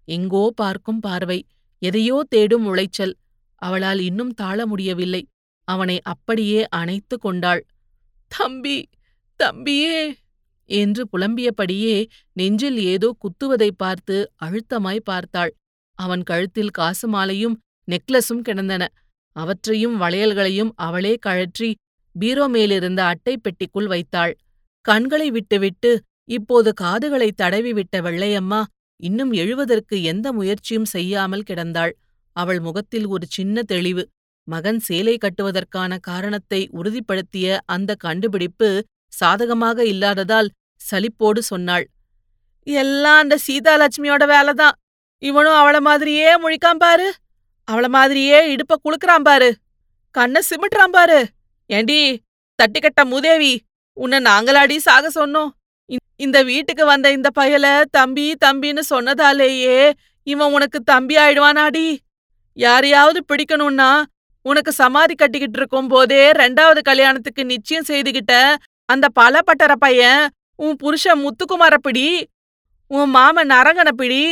எங்கோ 0.08 0.44
பார்க்கும் 0.56 1.00
பார்வை 1.00 1.38
எதையோ 1.82 2.16
தேடும் 2.28 2.66
உளைச்சல். 2.66 3.14
அவளால் 3.62 4.00
இன்னும் 4.00 4.32
தாழ 4.34 4.58
முடியவில்லை. 4.66 5.22
அவனை 5.68 5.96
அப்படியே 6.04 6.60
அணைத்து 6.72 7.16
கொண்டாள். 7.18 7.62
தம்பி 8.30 8.78
தம்பியே! 9.40 10.00
என்று 10.70 11.02
புலம்பியபடியே 11.12 11.96
நெஞ்சில் 12.36 12.78
ஏதோ 12.84 13.08
குத்துவதைப் 13.18 13.78
பார்த்து 13.78 14.16
அழுத்தமாய் 14.42 15.00
பார்த்தாள். 15.04 15.52
அவன் 15.98 16.22
கழுத்தில் 16.22 16.70
காசு 16.70 17.06
மாலையும் 17.08 17.56
நெக்லஸும் 17.88 18.42
கிடந்தன. 18.48 18.84
அவற்றையும் 19.36 19.96
வளையல்களையும் 20.02 20.72
அவளே 20.86 21.14
கழற்றி 21.26 21.70
பீரோ 22.16 22.44
மேலிருந்த 22.48 23.00
அட்டை 23.04 23.34
பெட்டிக்குள் 23.36 23.88
வைத்தாள். 23.92 24.32
கண்களை 24.84 25.28
விட்டுவிட்டு 25.30 25.90
இப்போது 26.28 26.70
காதுகளை 26.74 27.28
தடவிவிட்ட 27.42 27.96
வெள்ளையம்மா 28.06 28.60
இன்னும் 29.00 29.32
எழுவதற்கு 29.32 29.96
எந்த 30.02 30.26
முயற்சியும் 30.32 30.88
செய்யாமல் 30.94 31.44
கிடந்தாள். 31.50 31.92
அவள் 32.36 32.60
முகத்தில் 32.60 33.06
ஒரு 33.06 33.26
சின்ன 33.28 33.62
தெளிவு. 33.62 34.02
மகன் 34.48 34.80
சேலை 34.80 35.14
கட்டுவதற்கான 35.18 35.92
காரணத்தை 36.00 36.60
உறுதிப்படுத்திய 36.72 37.58
அந்த 37.66 37.90
கண்டுபிடிப்பு 37.94 38.68
சாதகமாக 39.12 39.78
இல்லாததால் 39.84 40.48
சலிப்போடு 40.80 41.40
சொன்னாள். 41.50 41.84
எல்லாம் 42.66 43.20
அந்த 43.22 43.36
சீதாலட்சுமியோட 43.46 44.24
வேலைதான். 44.34 44.76
இவனும் 45.22 45.58
அவள 45.60 45.76
மாதிரியே 45.80 46.30
முழிக்காம் 46.36 46.82
பாரு. 46.84 47.08
அவள 47.68 47.86
மாதிரியே 47.96 48.38
இடுப்ப 48.54 48.74
குளுக்குறான் 48.84 49.26
பாரு. 49.28 49.50
கண்ண 50.14 50.40
சிமிட்டுறான் 50.48 50.94
பாரு. 50.96 51.20
ஏண்டி 51.70 52.00
தட்டிக்கட்ட 52.58 53.00
மூதேவி 53.12 53.52
உன்னை 53.96 54.18
நாங்களாடி 54.28 54.76
சாக 54.86 55.10
சொன்னோம். 55.18 55.50
இந்த 56.24 56.38
வீட்டுக்கு 56.42 56.84
வந்த 56.84 57.06
இந்த 57.16 57.28
பயல 57.38 57.66
தம்பி 57.96 58.24
தம்பின்னு 58.44 58.82
சொன்னதாலேயே 58.92 59.78
இவன் 60.26 60.54
உனக்கு 60.56 60.78
தம்பி 60.92 61.16
ஆயிடுவானாடி. 61.16 61.86
யாரையாவது 62.56 63.20
பிடிக்கணும்னா 63.28 63.90
உனக்கு 64.46 64.72
சமாதி 64.72 65.14
கட்டிக்கிட்டு 65.14 65.58
இருக்கும் 65.58 65.88
போதே 65.88 66.22
ரெண்டாவது 66.40 66.80
கல்யாணத்துக்கு 66.88 67.42
நிச்சயம் 67.44 67.88
செய்துகிட்ட 67.88 68.34
அந்த 68.88 69.06
பலப்பட்டற 69.18 69.72
பையன் 69.78 70.22
உன் 70.58 70.76
புருஷன் 70.76 71.22
முத்துக்குமார 71.24 71.74
பிடி 71.86 72.08
உன் 72.90 73.10
மாமன் 73.10 73.50
நரங்கன 73.54 73.90
பிடி 74.00 74.22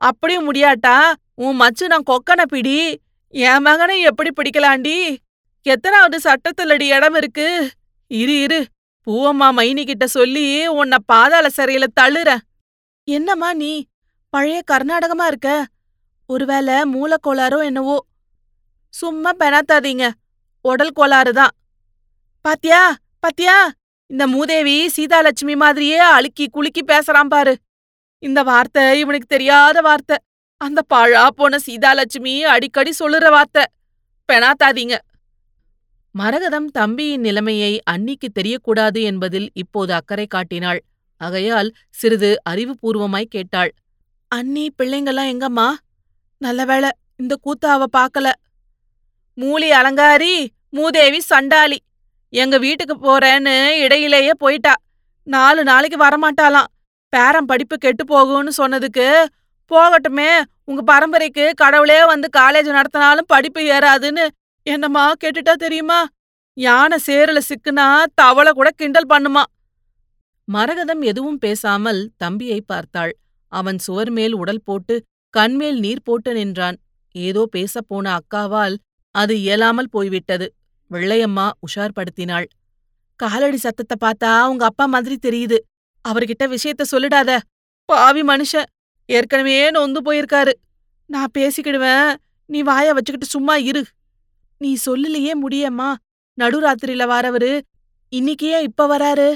அப்படியும் 0.00 0.46
முடியாட்டா? 0.48 0.96
உன் 1.38 1.56
மச்சு 1.56 1.86
நான் 1.86 2.08
கொக்கன 2.10 2.44
பிடி. 2.44 3.00
என் 3.28 3.60
மகனை 3.60 4.00
எப்படி 4.00 4.30
பிடிக்கலாண்டி? 4.30 5.16
எத்தனாவது 5.62 6.18
சட்டத்துலடி 6.18 6.86
இடம் 6.96 7.14
இருக்கு? 7.14 7.70
இரு 8.06 8.40
இரு. 8.40 8.66
பூவம்மா 9.06 9.48
மைனி 9.58 9.84
கிட்ட 9.84 10.06
சொல்லி 10.06 10.66
உன்னை 10.66 10.98
பாதாள 11.06 11.48
சிறையில 11.56 11.84
தள்ளுறேன் 12.00 12.42
என்னம்மா 13.04 13.54
நீ? 13.54 13.86
பழைய 14.28 14.62
கர்நாடகமா 14.72 15.26
இருக்க? 15.26 15.66
ஒருவேளை 16.26 16.74
மூலக்கோளாரோ 16.74 17.64
என்னவோ? 17.64 18.04
சும்மா 18.88 19.30
பெணாத்தாதீங்க. 19.38 20.10
உடல் 20.60 20.90
கோளாறு 20.90 21.32
தான். 21.32 21.54
பாத்தியா? 22.40 22.94
பாத்தியா? 23.20 23.70
இந்த 24.06 24.26
மூதேவி 24.26 24.90
சீதாலட்சுமி 24.96 25.56
மாதிரியே 25.56 25.98
அழுக்கி 25.98 26.46
குலுக்கி 26.50 26.82
பேசுறான் 26.86 27.28
பாரு. 27.28 27.58
இந்த 28.18 28.42
வார்த்தை 28.42 28.98
இவனுக்கு 28.98 29.26
தெரியாத 29.26 29.80
வார்த்தை. 29.80 30.16
அந்த 30.60 30.80
பாழா 30.94 31.26
போன 31.26 31.58
சீதாலட்சுமி 31.66 32.40
அடிக்கடி 32.44 32.92
சொல்லுற 32.98 33.30
வார்த்தை. 33.30 33.64
பெணாத்தாதீங்க. 34.32 34.94
மரகதம் 36.14 36.66
தம்பியின் 36.66 37.20
நிலைமையை 37.20 37.82
அன்னிக்கு 37.90 38.28
தெரியக்கூடாது 38.38 39.02
என்பதில் 39.02 39.50
இப்போது 39.54 39.92
அக்கறை 39.92 40.26
காட்டினாள். 40.26 40.80
ஆகையால் 41.16 41.72
சிறிது 41.90 42.36
அறிவுபூர்வமாய் 42.50 43.32
கேட்டாள். 43.34 43.72
அண்ணி 44.28 44.74
பிள்ளைங்கெல்லாம் 44.78 45.30
எங்கம்மா? 45.34 45.68
நல்ல 46.38 46.64
வேளை 46.64 46.90
இந்த 47.16 47.36
கூத்த 47.44 47.66
அவ 47.66 47.84
பாக்கல. 47.96 48.30
மூலி 49.34 49.70
அலங்காரி 49.70 50.48
மூதேவி 50.70 51.20
சண்டாளி. 51.20 51.78
எங்க 52.28 52.58
வீட்டுக்கு 52.58 52.94
போறேன்னு 52.96 53.54
இடையிலேயே 53.84 54.30
போயிட்டா. 54.30 54.74
நாலு 55.22 55.64
நாளைக்கு 55.64 55.98
வரமாட்டாளாம். 56.04 56.70
பேரம் 57.08 57.46
படிப்பு 57.46 57.76
கெட்டு 57.76 58.04
போகும்னு 58.04 58.48
சொன்னதுக்கு 58.56 59.24
போகட்டுமே 59.70 60.42
உங்க 60.64 60.82
பரம்பரைக்கு 60.82 61.50
கடவுளே 61.54 62.06
வந்து 62.06 62.28
காலேஜ் 62.36 62.68
நடத்தினாலும் 62.68 63.26
படிப்பு 63.26 63.60
ஏறாதுன்னு 63.60 64.28
என்னம்மா 64.62 65.12
கேட்டுட்டா 65.24 65.52
தெரியுமா? 65.52 66.00
யானை 66.56 66.98
சேருல 67.06 67.40
சிக்குனா 67.48 68.04
தவளை 68.14 68.52
கூட 68.52 68.70
கிண்டல் 68.70 69.08
பண்ணுமா? 69.08 69.42
மரகதம் 70.48 71.02
எதுவும் 71.02 71.38
பேசாமல் 71.38 72.00
தம்பியை 72.16 72.60
பார்த்தாள். 72.60 73.12
அவன் 73.52 73.78
சுவர் 73.78 74.10
மேல் 74.10 74.34
உடல் 74.34 74.62
போட்டு 74.64 74.94
கண்மேல் 75.34 75.78
நீர் 75.78 76.02
போட்டு 76.02 76.32
நின்றான். 76.34 76.78
ஏதோ 77.14 77.42
பேசப் 77.50 77.88
போன 77.88 78.18
அக்காவால் 78.18 78.76
அது 79.14 79.34
இயலாமல் 79.40 79.90
போய்விட்டது. 79.90 80.46
வெள்ளையம்மா 80.90 81.46
உஷார்படுத்தினாள். 81.66 82.46
காலடி 83.20 83.56
சத்தத்தை 83.56 83.96
பார்த்தா 84.04 84.46
உங்க 84.46 84.64
அப்பா 84.64 84.84
மாதிரி 84.86 85.16
தெரியுது. 85.26 85.58
அவர்கிட்ட 86.04 86.44
விஷயத்த 86.54 86.82
சொல்லிடாத. 86.90 87.30
பாவி 87.84 88.22
மனுஷன். 88.22 88.68
ஏற்கனவே 89.10 89.70
நொந்து 89.70 90.00
போயிருக்காரு. 90.02 90.52
நான் 91.06 91.30
பேசிக்கிடுவேன். 91.38 92.14
நீ 92.46 92.62
வாய 92.62 92.88
வச்சுக்கிட்டு 92.88 93.26
சும்மா 93.26 93.56
இரு. 93.56 93.84
நீ 94.58 94.76
சொல்லலையே 94.86 95.32
முடியம்மா. 95.48 95.94
நடுராத்திரியில 96.40 97.06
வாரவரு. 97.06 97.60
இன்னிக்கு 98.08 98.46
ஏன் 98.46 98.62
இப்ப 98.62 98.98
வராரு? 98.98 99.34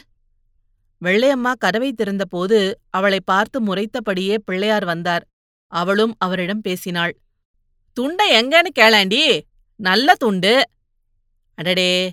வெள்ளையம்மா 1.05 1.53
கதவை 1.59 1.93
திறந்தபோது 1.93 2.73
அவளை 2.91 3.21
பார்த்து 3.25 3.61
முறைத்தபடியே 3.63 4.39
பிள்ளையார் 4.45 4.85
வந்தார். 4.85 5.27
அவளும் 5.67 6.15
அவரிடம் 6.19 6.61
பேசினாள். 6.61 7.17
துண்டை 7.93 8.43
எங்கன்னு 8.43 8.69
கேளாண்டி. 8.79 9.41
நல்ல 9.77 10.15
துண்டு. 10.15 10.63
அடடே. 11.55 12.13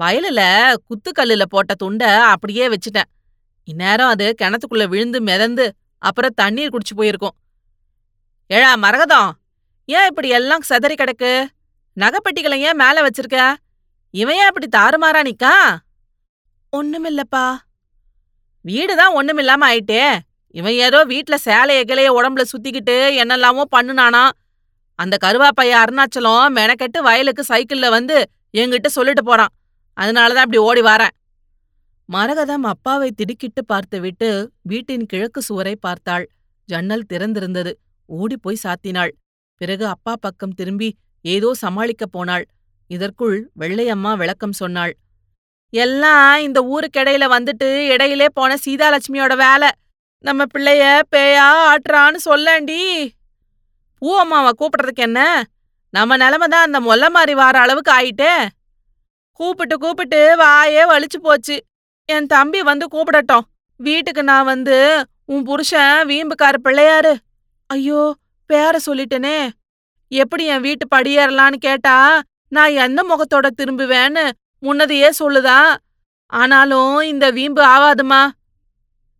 வயலுல 0.00 0.74
குத்துக்கல்லுல 0.74 1.42
போட்ட 1.42 1.74
துண்ட 1.84 2.02
அப்படியே 2.16 2.68
வச்சிட்டேன். 2.68 3.10
இந்நேரம் 3.64 4.08
அது 4.08 4.34
கிணத்துக்குள்ள 4.42 4.88
விழுந்து 4.88 5.20
மிதந்து 5.20 5.74
அப்புறம் 6.02 6.34
தண்ணீர் 6.34 6.72
குடிச்சு 6.72 6.94
போயிருக்கும். 6.96 7.36
ஏழா 8.46 8.74
மரகதம் 8.76 9.30
ஏன் 9.84 10.06
இப்படி 10.06 10.28
எல்லாம் 10.28 10.66
செதறி 10.68 10.94
கிடக்கு? 10.94 11.32
நகைப்பெட்டிகளை 11.96 12.58
ஏன் 12.68 12.76
மேல 12.76 12.96
வச்சிருக்க? 13.06 13.54
இவன் 14.14 14.36
ஏன் 14.36 14.50
இப்படி 14.52 14.68
தாறுமாறா 14.76 15.20
நிக்கா? 15.28 15.54
ஒண்ணுமில்லப்பா. 16.76 17.44
வீடுதான் 18.64 19.14
ஒண்ணுமில்லாம 19.14 19.62
ஆயிட்டே. 19.70 20.18
இவன் 20.54 20.72
ஏதோ 20.72 21.04
வீட்ல 21.04 21.36
சேலைய 21.44 21.80
கிளைய 21.84 22.08
உடம்புல 22.18 22.44
சுத்திக்கிட்டு 22.52 22.96
என்னெல்லாமோ 23.22 23.64
பண்ணுனானா. 23.76 24.30
அந்த 24.98 25.16
கருவாப்பைய 25.24 25.72
அருணாச்சலம் 25.82 26.54
மெனக்கெட்டு 26.56 26.98
வயலுக்கு 26.98 27.44
சைக்கிள்ல 27.48 27.88
வந்து 27.90 28.16
என்கிட்ட 28.56 28.86
சொல்லிட்டு 28.86 29.24
போறான். 29.24 29.52
அதனாலதான் 29.96 30.46
இப்படி 30.46 30.58
ஓடி 30.58 30.80
வாரேன். 30.80 31.14
மரகதம் 32.10 32.62
அப்பாவை 32.62 33.10
திடுக்கிட்டு 33.10 33.64
பார்த்துவிட்டு 33.64 34.52
வீட்டின் 34.62 35.06
கிழக்கு 35.06 35.42
சுவரை 35.42 35.76
பார்த்தாள். 35.76 36.28
ஜன்னல் 36.64 37.04
திறந்திருந்தது. 37.12 37.72
ஓடிப்போய் 38.06 38.62
சாத்தினாள். 38.62 39.12
பிறகு 39.56 39.86
அப்பா 39.86 40.14
பக்கம் 40.20 40.54
திரும்பி 40.54 40.96
ஏதோ 41.22 41.54
சமாளிக்கப் 41.62 42.12
போனாள். 42.12 42.44
இதற்குள் 42.86 43.50
வெள்ளையம்மா 43.58 44.16
விளக்கம் 44.16 44.52
சொன்னாள். 44.52 44.96
எல்லாம் 45.72 46.40
இந்த 46.40 46.60
ஊருக்கிடையில 46.62 47.24
வந்துட்டு 47.36 47.86
இடையிலே 47.86 48.28
போன 48.32 48.56
சீதாலட்சுமியோட 48.64 49.36
வேலை. 49.36 49.70
நம்ம 50.18 50.44
பிள்ளைய 50.44 51.00
பேயா 51.16 51.48
ஆட்டுறான்னு 51.70 52.18
சொல்லண்டி 52.24 52.82
பூவம்மாவை 54.02 54.50
கூப்பிடுறதுக்கு 54.58 55.06
என்ன? 55.08 55.44
நம்ம 55.88 56.16
நிலமை 56.16 56.46
தான் 56.48 56.72
அந்த 56.72 56.80
மொல்ல 56.80 57.10
மாதிரி 57.10 57.34
வார 57.34 57.58
அளவுக்கு 57.60 57.92
ஆயிட்டே. 57.92 58.48
கூப்பிட்டு 59.32 59.78
கூப்பிட்டு 59.78 60.36
வாயே 60.44 60.82
வலிச்சு 60.92 61.18
போச்சு. 61.22 61.56
என் 62.14 62.26
தம்பி 62.26 62.60
வந்து 62.62 62.86
கூப்பிடட்டும். 62.92 63.46
வீட்டுக்கு 63.76 64.22
நான் 64.22 64.44
வந்து 64.44 64.78
உன் 65.24 65.42
புருஷன் 65.42 66.06
வீம்புக்கார 66.06 66.56
பிள்ளையாரு. 66.64 67.12
ஐயோ 67.70 68.02
பேர 68.48 68.76
சொல்லிட்டனே. 68.86 69.38
எப்படி 70.12 70.44
என் 70.44 70.60
வீட்டு 70.60 70.84
படியேறலான்னு 70.94 71.58
கேட்டா 71.58 71.96
நான் 72.48 72.72
என்ன 72.84 73.02
முகத்தோட 73.10 73.46
திரும்புவேன்னு 73.58 74.24
முன்னதையே 74.62 75.10
சொல்லுதான் 75.18 75.70
ஆனாலும் 76.26 76.96
இந்த 77.00 77.26
வீம்பு 77.30 77.62
ஆவாதுமா? 77.66 78.22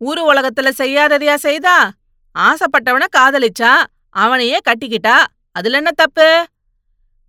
ஊரு 0.01 0.21
உலகத்துல 0.33 0.69
செய்யாததையா 0.77 1.35
செய்தா? 1.35 1.77
ஆசைப்பட்டவன 2.35 3.07
காதலிச்சா? 3.17 3.73
அவனையே 4.09 4.57
கட்டிக்கிட்டா? 4.69 5.17
அதுல 5.51 5.77
என்ன 5.77 5.91
தப்பு? 5.91 6.29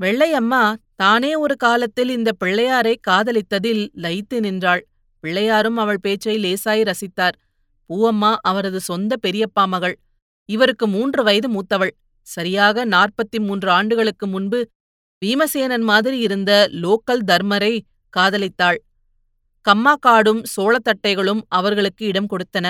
வெள்ளையம்மா 0.00 0.62
தானே 0.96 1.34
ஒரு 1.34 1.56
காலத்தில் 1.56 2.08
இந்த 2.08 2.30
பிள்ளையாரை 2.44 2.94
காதலித்ததில் 3.10 3.84
லயித்து 3.96 4.38
நின்றாள். 4.40 4.82
பிள்ளையாரும் 5.22 5.78
அவள் 5.82 6.00
பேச்சை 6.00 6.36
லேசாய் 6.44 6.82
ரசித்தார். 6.90 7.36
பூவம்மா 7.90 8.30
அவரது 8.50 8.80
சொந்த 8.80 9.12
பெரியப்பா 9.24 9.64
மகள். 9.74 9.96
இவருக்கு 10.48 10.86
மூன்று 10.86 11.20
வயது 11.22 11.48
மூத்தவள். 11.48 11.92
சரியாக 12.26 12.84
நாற்பத்தி 12.84 13.38
மூன்று 13.46 13.68
ஆண்டுகளுக்கு 13.70 14.26
முன்பு 14.26 14.60
பீமசேனன் 15.22 15.84
மாதிரி 15.90 16.16
இருந்த 16.18 16.52
லோக்கல் 16.84 17.22
தர்மரை 17.30 17.74
காதலித்தாள். 18.16 18.78
கம்மாக்காடும் 19.66 20.40
சோளத்தட்டைகளும் 20.54 21.42
அவர்களுக்கு 21.58 22.02
இடம் 22.06 22.30
கொடுத்தன. 22.32 22.66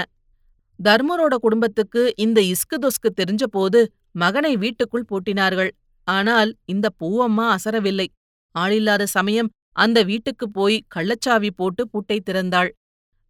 தர்மரோட 0.81 1.35
குடும்பத்துக்கு 1.35 2.03
இந்த 2.17 2.39
இஸ்கு 2.53 2.77
தொஸ்கு 2.85 3.09
தெரிஞ்சபோது 3.21 3.81
மகனை 4.23 4.53
வீட்டுக்குள் 4.57 5.09
பூட்டினார்கள். 5.11 5.71
ஆனால் 6.09 6.51
இந்த 6.73 6.87
பூவம்மா 7.01 7.47
அசரவில்லை. 7.57 8.09
ஆளில்லாத 8.55 9.03
சமயம் 9.17 9.51
அந்த 9.77 10.03
வீட்டுக்குப் 10.03 10.53
போய் 10.53 10.85
கள்ளச்சாவி 10.95 11.51
போட்டு 11.57 11.89
பூட்டை 11.89 12.23
திறந்தாள். 12.31 12.71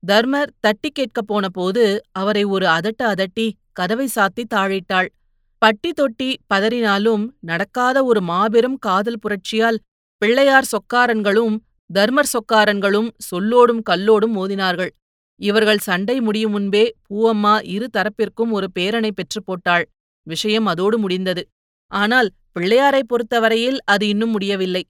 தர்மர் 0.02 0.52
தட்டி 0.61 0.90
கேட்கப் 0.90 1.26
போனபோது 1.26 1.83
அவரை 2.12 2.44
ஒரு 2.44 2.66
அதட்ட 2.66 3.02
அதட்டி 3.12 3.46
கதவை 3.72 4.09
சாத்தி 4.14 4.44
தாழிட்டாள். 4.55 5.09
பட்டி 5.62 5.92
தொட்டி 5.92 6.31
பதறினாலும் 6.55 7.24
நடக்காத 7.40 8.05
ஒரு 8.05 8.20
மாபெரும் 8.20 8.78
காதல் 8.78 9.18
புரட்சியால் 9.18 9.78
பிள்ளையார் 10.22 10.70
சொக்காரன்களும் 10.72 11.55
தர்மர் 11.90 12.33
சொக்காரன்களும் 12.33 13.09
சொல்லோடும் 13.31 13.83
கல்லோடும் 13.83 14.35
மோதினார்கள். 14.37 14.92
இவர்கள் 15.40 15.78
சண்டை 15.78 16.20
முடியும் 16.20 16.50
முன்பே 16.50 16.85
பூவம்மா 17.09 17.55
இரு 17.64 17.87
தரப்பிற்கும் 17.96 18.50
ஒரு 18.50 18.68
பேரனை 18.78 19.11
பெற்றுப் 19.11 19.46
போட்டாள். 19.46 19.85
விஷயம் 20.26 20.66
அதோடு 20.66 20.98
முடிந்தது. 20.98 21.42
ஆனால் 21.92 22.28
பிள்ளையாரைப் 22.52 23.09
பொறுத்தவரையில் 23.09 23.78
அது 23.85 24.09
இன்னும் 24.09 24.31
முடியவில்லை. 24.31 24.83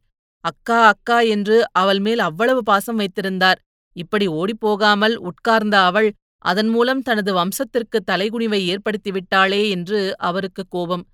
அக்கா 0.44 0.78
அக்கா 0.86 1.20
என்று 1.34 1.56
அவள் 1.72 2.00
மேல் 2.00 2.18
அவ்வளவு 2.18 2.62
பாசம் 2.62 2.96
வைத்திருந்தார். 2.96 3.58
இப்படி 3.96 4.26
ஓடிப்போகாமல் 4.28 5.14
உட்கார்ந்த 5.30 5.76
அவள் 5.80 6.08
அதன் 6.44 6.68
மூலம் 6.68 7.02
தனது 7.02 7.32
வம்சத்திற்கு 7.32 7.98
தலைகுனிவை 8.10 8.60
ஏற்படுத்திவிட்டாளே 8.72 9.62
என்று 9.70 10.16
அவருக்கு 10.18 10.62
கோபம். 10.68 11.04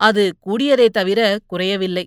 அது 0.00 0.24
கூடியதே 0.46 0.88
தவிர 0.88 1.20
குறையவில்லை. 1.46 2.04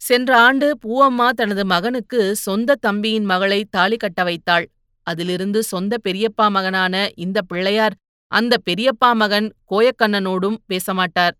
சென்ற 0.00 0.30
ஆண்டு 0.38 0.66
பூவம்மா 0.84 1.28
தனது 1.30 1.64
மகனுக்கு 1.64 2.20
சொந்த 2.36 2.78
தம்பியின் 2.80 3.24
மகளை 3.24 3.60
தாலி 3.70 3.96
கட்ட 3.96 4.22
வைத்தாள். 4.24 4.66
அதிலிருந்து 5.06 5.60
சொந்த 5.62 5.94
பெரியப்பா 6.04 6.46
மகனான 6.50 6.94
இந்த 7.14 7.38
பிள்ளையார் 7.42 7.96
அந்த 8.32 8.54
பெரியப்பா 8.66 9.10
மகன் 9.12 9.48
கோயக்கண்ணனோடும் 9.70 10.58
பேசமாட்டார். 10.68 11.34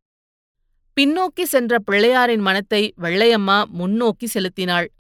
பின்னோக்கி 1.00 1.42
சென்ற 1.42 1.78
பிள்ளையாரின் 1.90 2.40
மனத்தை 2.40 2.94
வெள்ளையம்மா 3.02 3.64
முன்னோக்கி 3.64 4.26
செலுத்தினாள். 4.26 4.90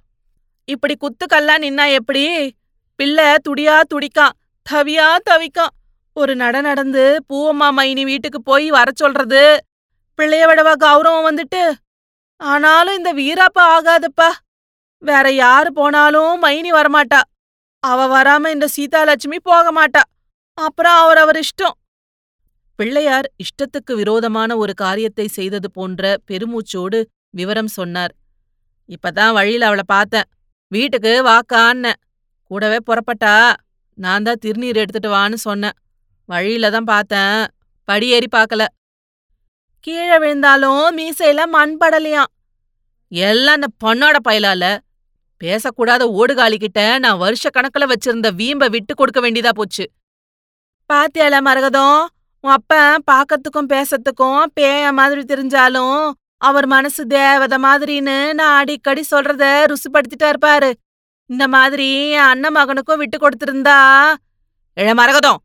இப்படி 0.64 0.94
குத்துக்கல்லா 1.00 1.54
நின்னா 1.64 1.92
எப்படி? 1.92 2.54
பிள்ளை 2.96 3.24
துடியா 3.24 3.80
துடிக்கான் 3.94 4.36
தவியா 4.70 5.16
தவிக்கான் 5.30 5.74
ஒரு 6.12 6.36
நட 6.36 6.60
நடந்து 6.60 7.24
பூவம்மா 7.32 7.68
மைனி 7.76 8.02
வீட்டுக்கு 8.02 8.42
போய் 8.42 8.70
வர 8.70 8.90
சொல்றது. 8.94 9.64
பிள்ளைய 10.18 10.44
விடவா 10.46 10.72
கௌரவம் 10.84 11.26
வந்துட்டு? 11.30 11.72
ஆனாலும் 12.36 12.96
இந்த 12.96 13.14
வீராப்பா 13.14 13.60
ஆகாதுப்பா. 13.60 14.30
வேற 14.98 15.32
யாரு 15.32 15.72
போனாலும் 15.72 16.42
மைனி 16.42 16.70
வரமாட்டா. 16.70 17.20
அவ 17.80 18.00
வராம 18.14 18.50
இந்த 18.50 18.68
சீதாலட்சுமி 18.76 19.36
போக 19.42 19.66
மாட்டா. 19.72 20.00
அப்புறம் 20.54 20.92
அவர் 20.92 21.16
அவர் 21.16 21.36
இஷ்டம். 21.36 21.76
பிள்ளையார் 22.76 23.32
இஷ்டத்துக்கு 23.36 23.94
விரோதமான 23.94 24.56
ஒரு 24.56 24.74
காரியத்தை 24.74 25.26
செய்தது 25.26 25.70
போன்ற 25.70 26.16
பெருமூச்சோடு 26.30 27.04
விவரம் 27.30 27.66
சொன்னார். 27.66 28.14
இப்பதான் 28.88 29.32
வழியில 29.32 29.66
அவளை 29.66 29.82
பார்த்தேன். 29.86 30.22
வீட்டுக்கு 30.68 31.24
வாக்கான்ன 31.24 31.92
கூடவே 32.42 32.76
புறப்பட்டா? 32.86 33.52
நான் 33.94 34.22
தான் 34.22 34.38
திருநீர் 34.44 34.74
எடுத்துட்டு 34.74 35.10
வான்னு 35.10 35.34
சொன்னேன். 35.34 35.70
வழியில 36.24 36.70
தான் 36.70 36.84
பார்த்தேன். 36.84 37.46
படியேறி 37.84 38.26
பார்க்கல. 38.36 38.64
கீழே 39.80 40.18
விழுந்தாலும் 40.18 40.98
மீசையில 40.98 41.46
மண் 41.46 41.76
படலையாம். 41.80 42.30
எல்லாம் 43.08 43.54
அந்த 43.54 43.66
பொண்ணோட 43.84 44.16
பயலால. 44.28 44.78
பேசக்கூடாத 45.44 46.02
ஓடுகாலிக்கிட்ட 46.20 46.98
நான் 46.98 47.18
வருஷ 47.18 47.48
கணக்குல 47.48 47.92
வச்சிருந்த 47.92 48.34
வீம்ப 48.34 48.68
விட்டு 48.68 48.94
கொடுக்க 48.94 49.20
வேண்டியதா 49.20 49.48
போச்சு. 49.48 49.90
பாத்தியால 50.92 51.40
மரகதம்? 51.40 52.08
உன் 52.44 52.52
அப்பன் 52.52 53.02
பாக்கத்துக்கும் 53.10 53.68
பேசத்துக்கும் 53.68 54.40
பேய 54.60 54.92
மாதிரி 54.92 55.20
தெரிஞ்சாலும் 55.20 56.12
அவர் 56.36 56.66
மனசு 56.66 57.06
தேவத 57.06 57.54
மாதிரின்னு 57.58 58.34
நான் 58.34 58.56
அடிக்கடி 58.56 59.04
சொல்றத 59.10 59.44
ருசிப்படுத்திட்டா 59.70 60.28
இருப்பாரு 60.32 60.72
இந்த 61.26 61.48
மாதிரி 61.48 62.10
என் 62.10 62.28
அண்ணன் 62.32 62.54
மகனுக்கும் 62.56 63.00
விட்டு 63.02 63.18
கொடுத்திருந்தா. 63.18 63.76
இழ 64.76 64.94
மரகதம் 64.94 65.38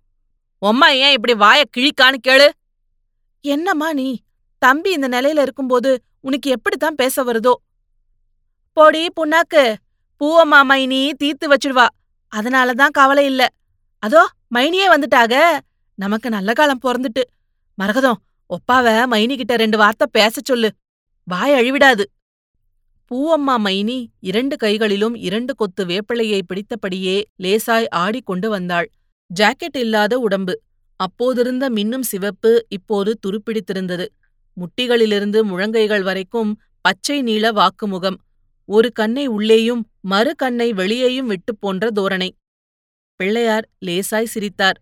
உம்மா 0.62 0.90
ஏன் 1.06 1.12
இப்படி 1.12 1.34
வாய 1.34 1.62
கிழிக்கான்னு 1.78 2.20
கேளு. 2.28 2.50
என்னம்மா 3.42 3.94
நீ 3.94 4.08
தம்பி 4.58 4.92
இந்த 4.92 5.08
நிலையில 5.08 5.42
இருக்கும்போது 5.42 6.04
உனக்கு 6.22 6.50
எப்படித்தான் 6.50 6.96
பேச 6.96 7.24
வருதோ? 7.24 7.54
போடி 8.74 9.06
புண்ணாக்கு 9.22 9.64
பூவம்மா 10.22 10.62
மைனி 10.64 11.02
தீர்த்து 11.14 11.48
வச்சிடுவா. 11.48 11.88
அதனாலதான் 12.34 12.90
கவலை 12.92 13.26
இல்ல. 13.26 13.48
அதோ 14.04 14.30
மைனியே 14.56 14.88
வந்துட்டாக. 14.96 15.34
நமக்கு 16.00 16.30
நல்ல 16.30 16.54
காலம் 16.54 16.82
பொறந்துட்டு. 16.86 17.24
மரகதம் 17.82 18.20
ஒப்பாவ 18.50 19.04
மைனி 19.12 19.36
கிட்ட 19.36 19.56
ரெண்டு 19.56 19.78
வார்த்தை 19.78 20.08
பேச 20.12 20.42
சொல்லு. 20.44 20.70
வாய் 21.24 21.52
அழிவிடாது. 21.52 22.04
பூவம்மா 23.12 23.56
மைனி 23.66 24.08
இரண்டு 24.20 24.56
கைகளிலும் 24.58 25.16
இரண்டு 25.16 25.56
கொத்து 25.56 25.86
வேப்பிளையை 25.86 26.42
பிடித்தபடியே 26.48 27.28
லேசாய் 27.44 27.90
ஆடிக்கொண்டு 27.90 28.50
வந்தாள். 28.50 28.92
ஜாக்கெட் 29.40 29.78
இல்லாத 29.78 30.20
உடம்பு. 30.20 30.62
அப்போதிருந்த 31.00 31.66
மின்னும் 31.70 32.08
சிவப்பு 32.12 32.66
இப்போது 32.70 33.20
துருப்பிடித்திருந்தது. 33.28 34.08
முட்டிகளிலிருந்து 34.58 35.40
முழங்கைகள் 35.52 36.02
வரைக்கும் 36.02 36.62
பச்சை 36.82 37.22
நீள 37.22 37.52
வாக்குமுகம். 37.52 38.20
ஒரு 38.66 38.92
கண்ணை 38.92 39.28
உள்ளேயும் 39.28 39.90
மறு 40.02 40.36
கண்ணை 40.36 40.74
வெளியேயும் 40.74 41.28
விட்டு 41.28 41.56
போன்ற 41.56 41.90
தோரணை. 41.96 42.30
பிள்ளையார் 43.16 43.70
லேசாய் 43.86 44.32
சிரித்தார். 44.34 44.80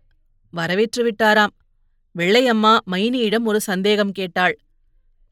வரவேற்று 0.50 1.00
விட்டாராம். 1.04 1.54
வெள்ளையம்மா 2.18 2.78
மைனியிடம் 2.90 3.44
ஒரு 3.44 3.60
சந்தேகம் 3.60 4.12
கேட்டாள். 4.12 4.58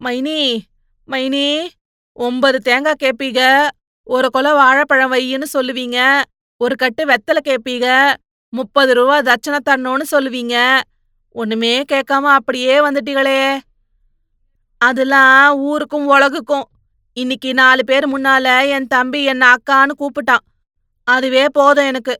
மைனி 0.00 0.61
மைனி 1.07 1.68
ஒன்பது 2.12 2.59
தேங்காய் 2.59 3.00
கேப்பீங்க 3.02 3.68
ஒரு 4.02 4.31
கொலை 4.31 4.52
வாழைப்பழம் 4.52 5.12
வையின்னு 5.12 5.44
சொல்லுவீங்க. 5.52 6.22
ஒரு 6.57 6.76
கட்டு 6.76 7.07
வெத்தலை 7.07 7.40
கேப்பீங்க 7.44 8.14
முப்பது 8.48 8.94
ரூபா 8.94 9.20
தட்சணை 9.20 9.59
தண்ணோன்னு 9.70 10.05
சொல்லுவீங்க. 10.11 10.81
ஒண்ணுமே 11.31 11.83
கேட்காம 11.92 12.33
அப்படியே 12.38 12.81
வந்துட்டீங்களே. 12.81 13.59
அதெல்லாம் 14.79 15.59
ஊருக்கும் 15.59 16.07
உலகுக்கும். 16.07 16.68
இன்னைக்கு 17.12 17.55
நாலு 17.55 17.85
பேர் 17.85 18.18
முன்னால 18.18 18.68
என் 18.68 18.87
தம்பி 18.87 19.24
என்ன 19.24 19.55
அக்கான்னு 19.55 19.90
கூப்பிட்டான். 19.98 20.44
அதுவே 21.05 21.46
போதும் 21.52 21.85
எனக்கு. 21.85 22.18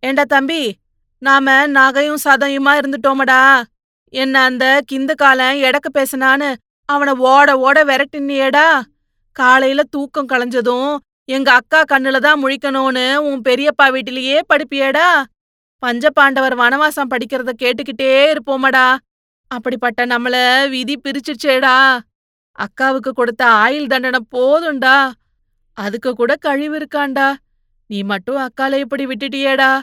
ஏண்டா 0.00 0.22
தம்பி 0.22 0.76
நாம 1.18 1.66
நகையும் 1.66 2.22
சதையுமா 2.24 2.72
இருந்துட்டோமடா. 2.80 3.62
என்ன 4.08 4.42
அந்த 4.42 4.80
கிந்து 4.84 5.14
காலன் 5.14 5.56
எடக்கு 5.56 5.90
பேசினான்னு 5.94 6.54
அவனை 6.84 7.14
ஓட 7.14 7.58
ஓட 7.58 7.84
விரட்டினியேடா. 7.84 8.82
காலையில 9.32 9.82
தூக்கம் 9.82 10.28
களைஞ்சதும் 10.28 10.96
எங்க 11.24 11.52
அக்கா 11.52 11.82
கண்ணுல 11.92 12.18
தான் 12.18 12.44
முழிக்கணும்னு 12.44 13.16
உன் 13.16 13.40
பெரியப்பா 13.40 13.90
வீட்டிலேயே 13.90 14.40
படுப்பியேடா. 14.48 15.08
பஞ்சபாண்டவர் 15.82 16.54
வனவாசம் 16.62 17.10
படிக்கிறத 17.10 17.52
கேட்டுக்கிட்டே 17.62 18.12
இருப்போமடா. 18.32 18.96
அப்படிப்பட்ட 19.48 20.06
நம்மள 20.06 20.36
விதி 20.70 21.00
பிரிச்சிருச்சேடா. 21.00 21.98
அக்காவுக்கு 22.58 23.10
கொடுத்த 23.10 23.46
ஆயுள் 23.46 23.86
தண்டனை 23.86 24.20
போதும்டா. 24.34 25.12
அதுக்கு 25.72 26.14
கூட 26.14 26.36
கழிவு 26.36 26.76
இருக்காண்டா. 26.78 27.34
நீ 27.86 28.02
மட்டும் 28.02 28.36
அக்கால 28.36 28.78
இப்படி 28.78 29.06
விட்டுட்டியேடா. 29.06 29.80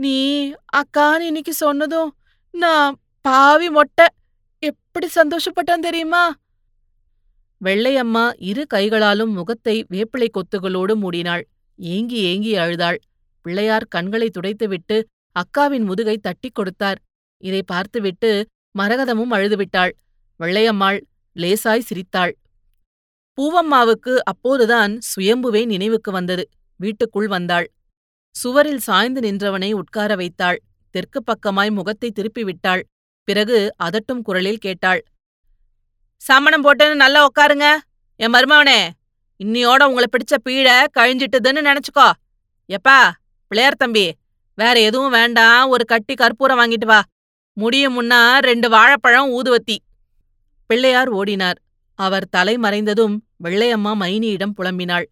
நீ 0.00 0.16
அக்கான்னு 0.74 1.24
இன்னைக்கு 1.24 1.52
சொன்னதும் 1.56 2.10
நான் 2.54 2.94
பாவி 3.24 3.68
மொட்டை 3.68 4.06
எப்படி 4.62 5.06
சந்தோஷப்பட்டான் 5.14 5.84
தெரியுமா 5.84 6.22
வெள்ளையம்மா 7.60 8.24
இரு 8.40 8.62
கைகளாலும் 8.66 9.32
முகத்தை 9.32 9.74
வேப்பிலை 9.90 10.28
கொத்துகளோடு 10.28 10.94
மூடினாள் 10.94 11.42
ஏங்கி 11.78 12.20
ஏங்கி 12.22 12.52
அழுதாள் 12.56 12.98
பிள்ளையார் 13.44 13.86
கண்களை 13.88 14.28
துடைத்துவிட்டு 14.28 14.96
அக்காவின் 15.36 15.84
முதுகை 15.84 16.16
தட்டிக் 16.18 16.54
கொடுத்தார் 16.54 16.98
இதை 17.42 17.60
பார்த்துவிட்டு 17.66 18.30
மரகதமும் 18.78 19.34
அழுதுவிட்டாள் 19.34 19.92
வெள்ளையம்மாள் 20.40 20.98
லேசாய் 21.36 21.86
சிரித்தாள் 21.88 22.32
பூவம்மாவுக்கு 23.38 24.14
அப்போதுதான் 24.28 24.94
சுயம்புவே 25.10 25.62
நினைவுக்கு 25.66 26.10
வந்தது 26.12 26.44
வீட்டுக்குள் 26.80 27.28
வந்தாள் 27.28 27.66
சுவரில் 28.34 28.78
சாய்ந்து 28.78 29.20
நின்றவனை 29.20 29.72
உட்கார 29.72 30.14
வைத்தாள். 30.14 30.58
தெற்கு 30.90 31.22
பக்கமாய் 31.22 31.70
முகத்தை 31.70 32.12
திருப்பிவிட்டாள். 32.14 32.82
பிறகு 33.24 33.74
அதட்டும் 33.84 34.22
குரலில் 34.22 34.58
கேட்டாள். 34.58 35.02
சமணம் 36.16 36.64
போட்டுன்னு 36.64 36.94
நல்லா 36.94 37.26
உக்காருங்க 37.26 37.76
என் 38.16 38.32
மருமவனே 38.32 38.88
இன்னியோட 39.44 39.82
உங்களை 39.88 40.06
பிடிச்ச 40.06 40.34
பீட 40.44 40.86
கழிஞ்சிட்டுதுன்னு 40.98 41.60
நினைச்சுக்கோ. 41.68 42.08
எப்பா 42.68 42.98
பிள்ளையார் 43.46 43.76
தம்பி 43.76 44.06
வேற 44.54 44.80
எதுவும் 44.80 45.10
வேண்டாம். 45.10 45.68
ஒரு 45.68 45.84
கட்டி 45.84 46.14
கற்பூரம் 46.14 46.58
வாங்கிட்டு 46.58 46.84
வா. 46.84 47.02
முடியும் 47.52 47.94
முன்னா 47.96 48.38
ரெண்டு 48.38 48.68
வாழைப்பழம் 48.68 49.30
ஊதுவத்தி. 49.30 49.76
பிள்ளையார் 50.66 51.10
ஓடினார். 51.12 51.58
அவர் 51.94 52.28
தலை 52.28 52.56
மறைந்ததும் 52.56 53.16
வெள்ளையம்மா 53.44 53.92
மைனியிடம் 54.02 54.56
புலம்பினாள். 54.56 55.06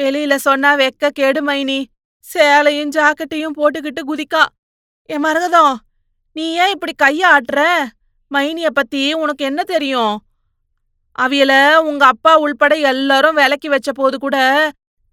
வெளியில 0.00 0.34
சொன்னா 0.34 0.76
வெக்க 0.76 1.08
கேடு 1.08 1.40
மைனி. 1.48 1.84
சேலையும் 2.24 2.92
ஜாக்கெட்டையும் 2.96 3.56
போட்டுக்கிட்டு 3.56 4.02
குதிக்கா. 4.10 4.42
என் 5.10 5.24
மரகதம் 5.24 5.76
நீ 6.32 6.44
ஏன் 6.54 6.72
இப்படி 6.74 6.92
கைய 7.02 7.22
ஆட்டுற 7.36 7.60
மைனிய 8.30 8.68
பத்தி 8.70 9.12
உனக்கு 9.12 9.44
என்ன 9.44 9.60
தெரியும்? 9.62 10.14
அவியல 11.18 11.52
உங்க 11.76 12.06
அப்பா 12.06 12.32
உள்பட 12.36 12.74
எல்லாரும் 12.90 13.34
விலக்கி 13.34 13.68
வச்ச 13.68 13.92
போது 13.92 14.18
கூட 14.18 14.36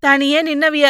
தனியே 0.03 0.39
நின்னவிய. 0.43 0.87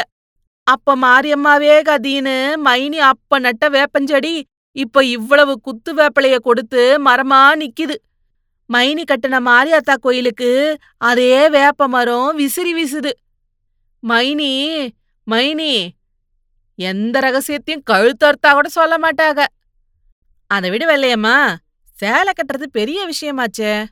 அப்ப 0.64 0.96
மாரியம்மாவே 0.96 1.76
கதின்னு 1.90 2.38
மைனி 2.66 3.00
அப்ப 3.12 3.40
நட்ட 3.40 3.70
வேப்பஞ்செடி 3.70 4.36
இப்ப 4.76 5.04
இவ்வளவு 5.06 5.54
குத்து 5.62 5.92
வேப்பலைய 5.94 6.38
கொடுத்து 6.40 6.82
மரமா 7.06 7.42
நிக்கிது. 7.62 7.96
மைனி 8.70 9.04
கட்டின 9.12 9.40
மாரியாத்தா 9.50 9.96
கோயிலுக்கு 10.02 10.52
அதே 10.98 11.50
வேப்ப 11.50 11.88
மரம் 11.88 12.36
விசிறி 12.36 12.74
வீசுது. 12.78 13.12
மைனி 14.04 14.54
மைனி 15.28 15.72
எந்த 16.80 17.20
ரகசியத்தையும் 17.20 17.86
கழுத்தறுத்தா 17.92 18.52
கூட 18.52 18.68
சொல்ல 18.70 18.98
மாட்டாக. 18.98 19.46
அதை 20.52 20.70
விட 20.70 20.84
வெள்ளையம்மா 20.92 21.38
சேலை 21.92 22.34
கட்டுறது 22.34 22.66
பெரிய 22.72 23.00
விஷயமாச்சே. 23.12 23.86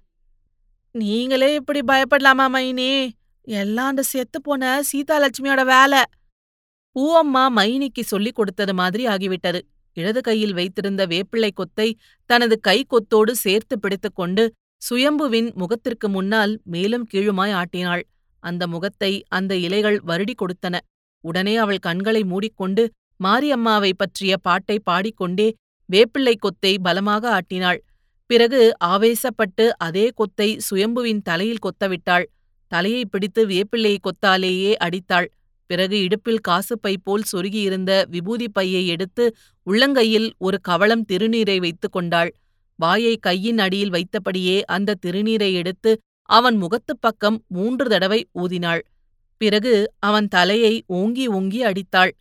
நீங்களே 0.92 1.54
இப்படி 1.54 1.80
பயப்படலாமா 1.80 2.46
மைனி 2.56 3.10
எல்லாம் 3.48 3.88
அந்த 3.88 4.02
செத்து 4.02 4.42
போன 4.42 4.82
சீதாலட்சுமியோட 4.92 5.66
வேலை. 5.66 6.02
பூவம்மா 6.96 7.44
மைனிக்கு 7.60 8.02
சொல்லிக் 8.02 8.36
கொடுத்தது 8.36 8.74
மாதிரி 8.74 9.06
ஆகிவிட்டது. 9.08 9.60
இடது 9.94 10.22
கையில் 10.22 10.54
வைத்திருந்த 10.54 11.08
வேப்பிள்ளை 11.08 11.50
கொத்தை 11.52 11.94
தனது 12.30 12.60
கை 12.60 12.86
கொத்தோடு 12.86 13.32
சேர்த்து 13.32 13.80
பிடித்துக்கொண்டு 13.80 14.44
சுயம்புவின் 14.82 15.50
முகத்திற்கு 15.54 16.08
முன்னால் 16.10 16.54
மேலும் 16.64 17.08
கீழுமாய் 17.14 17.54
ஆட்டினாள். 17.54 18.04
அந்த 18.44 18.68
முகத்தை 18.68 19.12
அந்த 19.28 19.56
இலைகள் 19.56 19.98
வருடி 20.08 20.34
கொடுத்தன. 20.34 20.76
உடனே 21.26 21.56
அவள் 21.56 21.78
கண்களை 21.78 22.24
மூடிக்கொண்டு 22.24 22.84
மாரியம்மாவை 23.24 23.92
பற்றிய 23.98 24.38
பாட்டை 24.38 24.80
பாடிக்கொண்டே 24.80 25.48
வேப்பிள்ளை 25.90 26.34
கொத்தை 26.36 26.74
பலமாக 26.84 27.24
ஆட்டினாள். 27.32 27.80
பிறகு 28.30 28.62
ஆவேசப்பட்டு 28.86 29.66
அதே 29.78 30.06
கொத்தை 30.18 30.50
சுயம்புவின் 30.70 31.22
தலையில் 31.22 31.64
கொத்தவிட்டாள். 31.66 32.26
தலையை 32.72 33.04
பிடித்து 33.06 33.42
வேப்பிள்ளையை 33.48 34.00
கொத்தாலேயே 34.00 34.72
அடித்தாள். 34.76 35.28
பிறகு 35.70 35.96
இடுப்பில் 36.00 36.46
காசுப்பை 36.48 36.96
போல் 37.04 37.30
சொருகியிருந்த 37.32 37.92
விபூதி 38.10 38.48
பையை 38.50 38.88
எடுத்து 38.88 39.36
உள்ளங்கையில் 39.68 40.28
ஒரு 40.38 40.58
கவளம் 40.62 41.06
திருநீரை 41.12 41.58
வைத்துக் 41.60 41.92
கொண்டாள். 41.92 42.32
வாயை 42.80 43.18
கையின் 43.18 43.58
அடியில் 43.58 43.94
வைத்தபடியே 43.94 44.58
அந்த 44.66 44.98
திருநீரை 45.06 45.54
எடுத்து 45.54 45.92
அவன் 46.30 46.56
முகத்துப் 46.56 47.02
பக்கம் 47.02 47.38
மூன்று 47.48 47.86
தடவை 47.90 48.28
ஊதினாள். 48.40 48.82
பிறகு 49.42 49.74
அவன் 50.00 50.28
தலையை 50.28 50.74
ஓங்கி 51.00 51.26
ஓங்கி 51.28 51.60
அடித்தாள். 51.64 52.12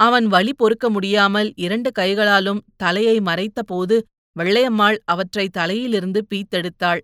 அவன் 0.00 0.26
வலி 0.26 0.52
பொறுக்க 0.52 0.86
முடியாமல் 0.90 1.48
இரண்டு 1.56 1.90
கைகளாலும் 1.92 2.60
தலையை 2.76 3.16
மறைத்தபோது 3.20 3.96
வெள்ளையம்மாள் 4.36 4.98
அவற்றை 5.04 5.46
தலையிலிருந்து 5.48 6.20
பீத்தெடுத்தாள். 6.30 7.00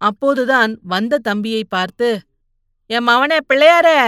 அப்போதுதான் 0.00 0.72
வந்த 0.82 1.18
தம்பியை 1.18 1.64
பார்த்து 1.64 2.08
என் 2.90 3.06
மவனே 3.08 3.38
பிள்ளையாரே 3.48 3.98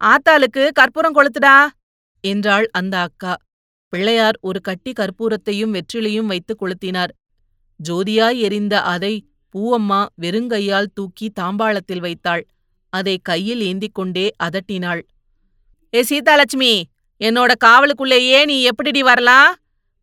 ஆத்தாளுக்கு 0.00 0.62
கற்பூரம் 0.72 1.16
கொளுத்துடா 1.16 1.56
என்றாள் 2.24 2.66
அந்த 2.72 2.94
அக்கா. 2.98 3.34
பிள்ளையார் 3.92 4.36
ஒரு 4.40 4.60
கட்டி 4.60 4.92
கற்பூரத்தையும் 4.92 5.74
வெற்றிலையும் 5.76 6.30
வைத்து 6.32 6.54
கொளுத்தினார். 6.54 7.12
ஜோதியாய் 7.80 8.38
எரிந்த 8.46 8.74
அதை 8.92 9.14
பூவம்மா 9.54 10.00
வெறுங்கையால் 10.22 10.92
தூக்கி 10.94 11.26
தாம்பாளத்தில் 11.40 12.02
வைத்தாள். 12.06 12.42
அதை 12.90 13.18
கையில் 13.18 13.60
ஏந்திக் 13.60 13.94
கொண்டே 13.94 14.26
அதட்டினாள். 14.42 15.02
ஏ 15.94 16.00
சீதாலட்சுமி 16.08 16.72
என்னோட 17.20 17.52
காவலுக்குள்ளேயே 17.64 18.44
நீ 18.44 18.56
எப்படிடி 18.62 19.02
வரலாம் 19.02 19.56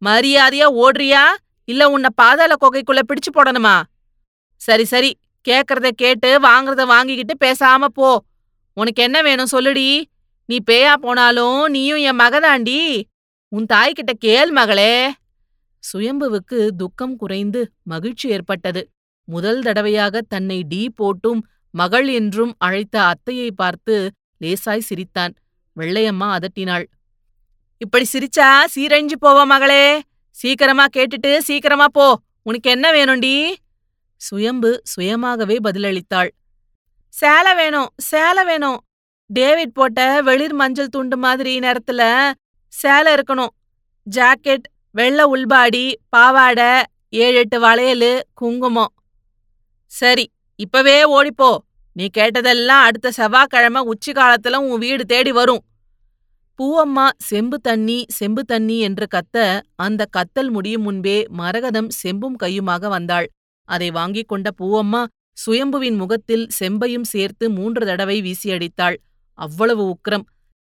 மரியாதையா 0.06 0.68
ஓடுறியா? 0.84 1.24
இல்ல 1.68 1.90
உன்னை 1.90 2.10
பாதாள 2.16 2.54
கொகைக்குள்ள 2.62 3.02
பிடிச்சு 3.08 3.30
போடணுமா? 3.34 3.84
சரி 4.62 4.86
சரி 4.86 5.12
கேக்கறத 5.48 5.88
கேட்டு 5.92 6.30
வாங்குறத 6.40 6.86
வாங்கிக்கிட்டு 6.86 7.36
பேசாம 7.46 7.86
போ. 7.86 8.10
உனக்கு 8.74 9.04
என்ன 9.04 9.22
வேணும் 9.22 9.52
சொல்லுடி? 9.52 10.04
நீ 10.46 10.58
பேயா 10.72 10.94
போனாலும் 10.94 11.62
நீயும் 11.68 11.98
என் 11.98 12.20
மகதாண்டி 12.20 13.04
உன் 13.52 13.66
தாய்கிட்ட 13.74 14.14
கேள் 14.20 14.52
மகளே. 14.52 15.12
சுயம்புவுக்கு 15.84 16.68
துக்கம் 16.78 17.16
குறைந்து 17.16 17.72
மகிழ்ச்சி 17.84 18.30
ஏற்பட்டது. 18.30 18.82
முதல் 19.28 19.62
தடவையாக 19.62 20.22
தன்னை 20.22 20.64
டீ 20.64 20.82
போட்டும் 21.02 21.42
மகள் 21.80 22.08
என்றும் 22.08 22.54
அழைத்த 22.58 22.96
அத்தையை 23.12 23.50
பார்த்து 23.52 23.96
லேசாய் 24.42 24.88
சிரித்தான். 24.90 25.34
வெள்ளையம்மா 25.80 26.28
அதட்டினாள். 26.38 26.86
இப்படி 27.78 28.06
சிரிச்சா 28.14 28.48
சீரழிஞ்சு 28.76 29.18
போவ 29.22 29.46
மகளே. 29.46 30.02
சீக்கிரமா 30.36 30.86
கேட்டுட்டு 30.96 31.32
சீக்கிரமா 31.38 31.88
போ. 31.88 32.08
உனக்கு 32.42 32.70
என்ன 32.70 32.92
வேணும்டி? 32.92 33.36
சுயம்பு 34.22 34.72
சுயமாகவே 34.92 35.58
பதிலளித்தாள். 35.64 36.32
சேலை 37.14 37.56
வேணும் 37.56 37.90
சேலை 37.98 38.44
வேணும். 38.44 38.80
டேவிட் 39.30 39.76
போட்ட 39.78 40.22
வெளிர் 40.22 40.54
மஞ்சள் 40.54 40.88
துண்டு 40.88 41.18
மாதிரி 41.18 41.60
நேரத்துல 41.60 42.02
சேலை 42.68 43.14
இருக்கணும். 43.14 43.54
ஜாக்கெட் 44.08 44.68
வெள்ளை 44.92 45.26
உள்பாடி 45.26 45.86
பாவாடை 46.10 46.72
ஏழு 47.10 47.38
எட்டு 47.38 47.60
வளையலு 47.62 48.12
குங்குமம். 48.34 48.94
சரி 49.92 50.26
இப்பவே 50.60 50.98
ஓடிப்போ. 51.16 51.58
நீ 51.96 52.06
கேட்டதெல்லாம் 52.18 52.84
அடுத்த 52.88 53.12
செவ்வாய்க்கிழமை 53.12 53.82
உச்சி 53.82 54.12
காலத்துல 54.12 54.60
உன் 54.68 54.80
வீடு 54.80 55.06
தேடி 55.06 55.32
வரும். 55.32 55.64
பூவம்மா 56.60 57.06
செம்பு 57.18 57.58
தண்ணி 57.60 58.06
செம்பு 58.08 58.44
தண்ணி 58.44 58.80
என்று 58.80 59.06
கத்த 59.16 59.62
அந்த 59.76 60.02
கத்தல் 60.18 60.52
முடியும் 60.52 60.82
முன்பே 60.82 61.18
மரகதம் 61.38 61.90
செம்பும் 62.04 62.38
கையுமாக 62.44 62.88
வந்தாள். 62.88 63.28
அதை 63.70 63.92
வாங்கிக் 63.92 64.28
கொண்ட 64.28 64.50
பூவம்மா 64.60 65.02
சுயம்புவின் 65.38 65.98
முகத்தில் 65.98 66.48
செம்பையும் 66.60 67.08
சேர்த்து 67.14 67.50
மூன்று 67.50 67.86
தடவை 67.86 68.18
வீசியடித்தாள் 68.22 68.98
அவ்வளவு 69.40 69.84
உக்கிரம். 69.94 70.26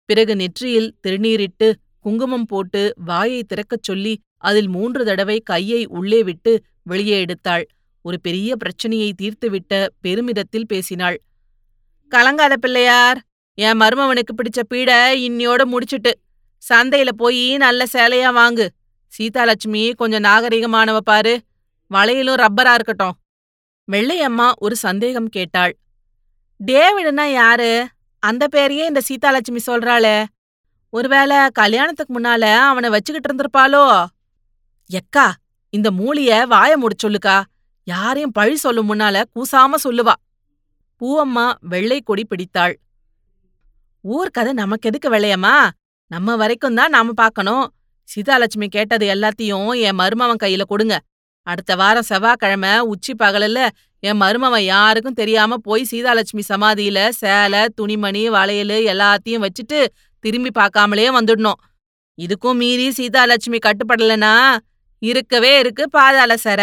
பிறகு 0.08 0.36
நெற்றியில் 0.36 0.90
திருநீரிட்டு 1.06 1.68
குங்குமம் 2.00 2.46
போட்டு 2.46 2.82
வாயை 3.04 3.40
திறக்கச் 3.44 3.82
சொல்லி 3.82 4.14
அதில் 4.38 4.68
மூன்று 4.68 5.04
தடவை 5.04 5.40
கையை 5.40 5.86
உள்ளே 5.86 6.22
விட்டு 6.22 6.52
வெளியே 6.82 7.16
எடுத்தாள். 7.24 7.64
ஒரு 8.06 8.20
பெரிய 8.20 8.56
பிரச்சனையை 8.56 9.14
தீர்த்துவிட்ட 9.22 9.86
பெருமிதத்தில் 10.00 10.66
பேசினாள். 10.66 11.16
கலங்காத 12.10 12.56
பிள்ளையார் 12.56 13.18
என் 13.54 13.80
மருமவனுக்கு 13.80 14.32
பிடிச்ச 14.36 14.62
பீட 14.68 14.90
இன்னியோட 15.16 15.64
முடிச்சிட்டு 15.64 16.12
சந்தையில 16.68 17.08
போய் 17.16 17.56
நல்ல 17.56 17.84
சேலையா 17.92 18.30
வாங்கு. 18.40 18.66
சீதாலட்சுமி 19.16 19.94
கொஞ்சம் 19.94 20.22
நாகரிகமானவ 20.22 20.96
பாரு 20.96 21.34
வளையலும் 21.94 22.40
ரப்பரா 22.42 22.72
இருக்கட்டும். 22.74 23.16
வெள்ளையம்மா 23.92 24.52
ஒரு 24.58 24.76
சந்தேகம் 24.76 25.28
கேட்டாள். 25.28 25.76
டேவிடுனா 26.66 27.26
யாரு? 27.32 27.88
அந்த 28.22 28.46
பேரையே 28.52 28.84
இந்த 28.84 29.00
சீதாலட்சுமி 29.00 29.60
சொல்றாளே. 29.66 30.24
ஒருவேளை 30.90 31.36
கல்யாணத்துக்கு 31.52 32.20
முன்னால 32.20 32.54
அவனை 32.54 32.88
வச்சுக்கிட்டு 32.90 33.28
இருந்திருப்பாளோ? 33.28 34.04
எக்கா 34.90 35.26
இந்த 35.72 35.90
மூலிய 35.90 36.46
வாய 36.46 36.72
முடிச்சொல்லுக்கா 36.82 37.36
யாரையும் 37.86 38.32
பழி 38.32 38.56
சொல்லும் 38.56 38.88
முன்னால 38.90 39.22
கூசாம 39.34 39.78
சொல்லுவா. 39.84 40.14
பூவம்மா 41.00 41.54
வெள்ளை 41.60 42.00
கொடி 42.00 42.24
பிடித்தாள். 42.24 42.74
ஊர் 44.00 44.30
கதை 44.30 44.52
நமக்கு 44.52 44.88
எதுக்கு 44.88 45.08
வெள்ளையம்மா? 45.10 45.56
நம்ம 46.10 46.36
வரைக்கும் 46.36 46.74
தான் 46.74 46.90
நாம 46.90 47.12
பாக்கணும் 47.12 47.64
சீதாலட்சுமி 48.08 48.66
கேட்டது 48.68 49.04
எல்லாத்தையும் 49.14 49.70
என் 49.80 49.94
மருமவன் 49.94 50.42
கையில 50.42 50.62
கொடுங்க. 50.62 51.00
அடுத்த 51.42 51.76
வாரம் 51.76 52.02
செவ்வாய்க்கிழமை 52.02 52.78
உச்சி 52.78 53.14
பகலில் 53.14 53.62
என் 54.02 54.16
மருமவன் 54.16 54.64
யாருக்கும் 54.64 55.12
தெரியாம 55.12 55.56
போய் 55.56 55.88
சீதாலட்சுமி 55.90 56.42
சமாதியில 56.48 57.08
சேலை 57.08 57.62
துணிமணி 57.74 58.28
வளையல் 58.28 58.76
எல்லாத்தையும் 58.92 59.44
வச்சுட்டு 59.46 59.86
திரும்பி 60.24 60.50
பார்க்காமலே 60.58 61.08
வந்துடணும். 61.18 61.60
இதுக்கும் 62.18 62.60
மீறி 62.62 62.90
சீதாலட்சுமி 62.90 63.58
கட்டுப்படலனா 63.66 64.34
இருக்கவே 64.98 65.58
இருக்கு 65.58 65.90
பாதாள 65.90 66.34
சர. 66.44 66.62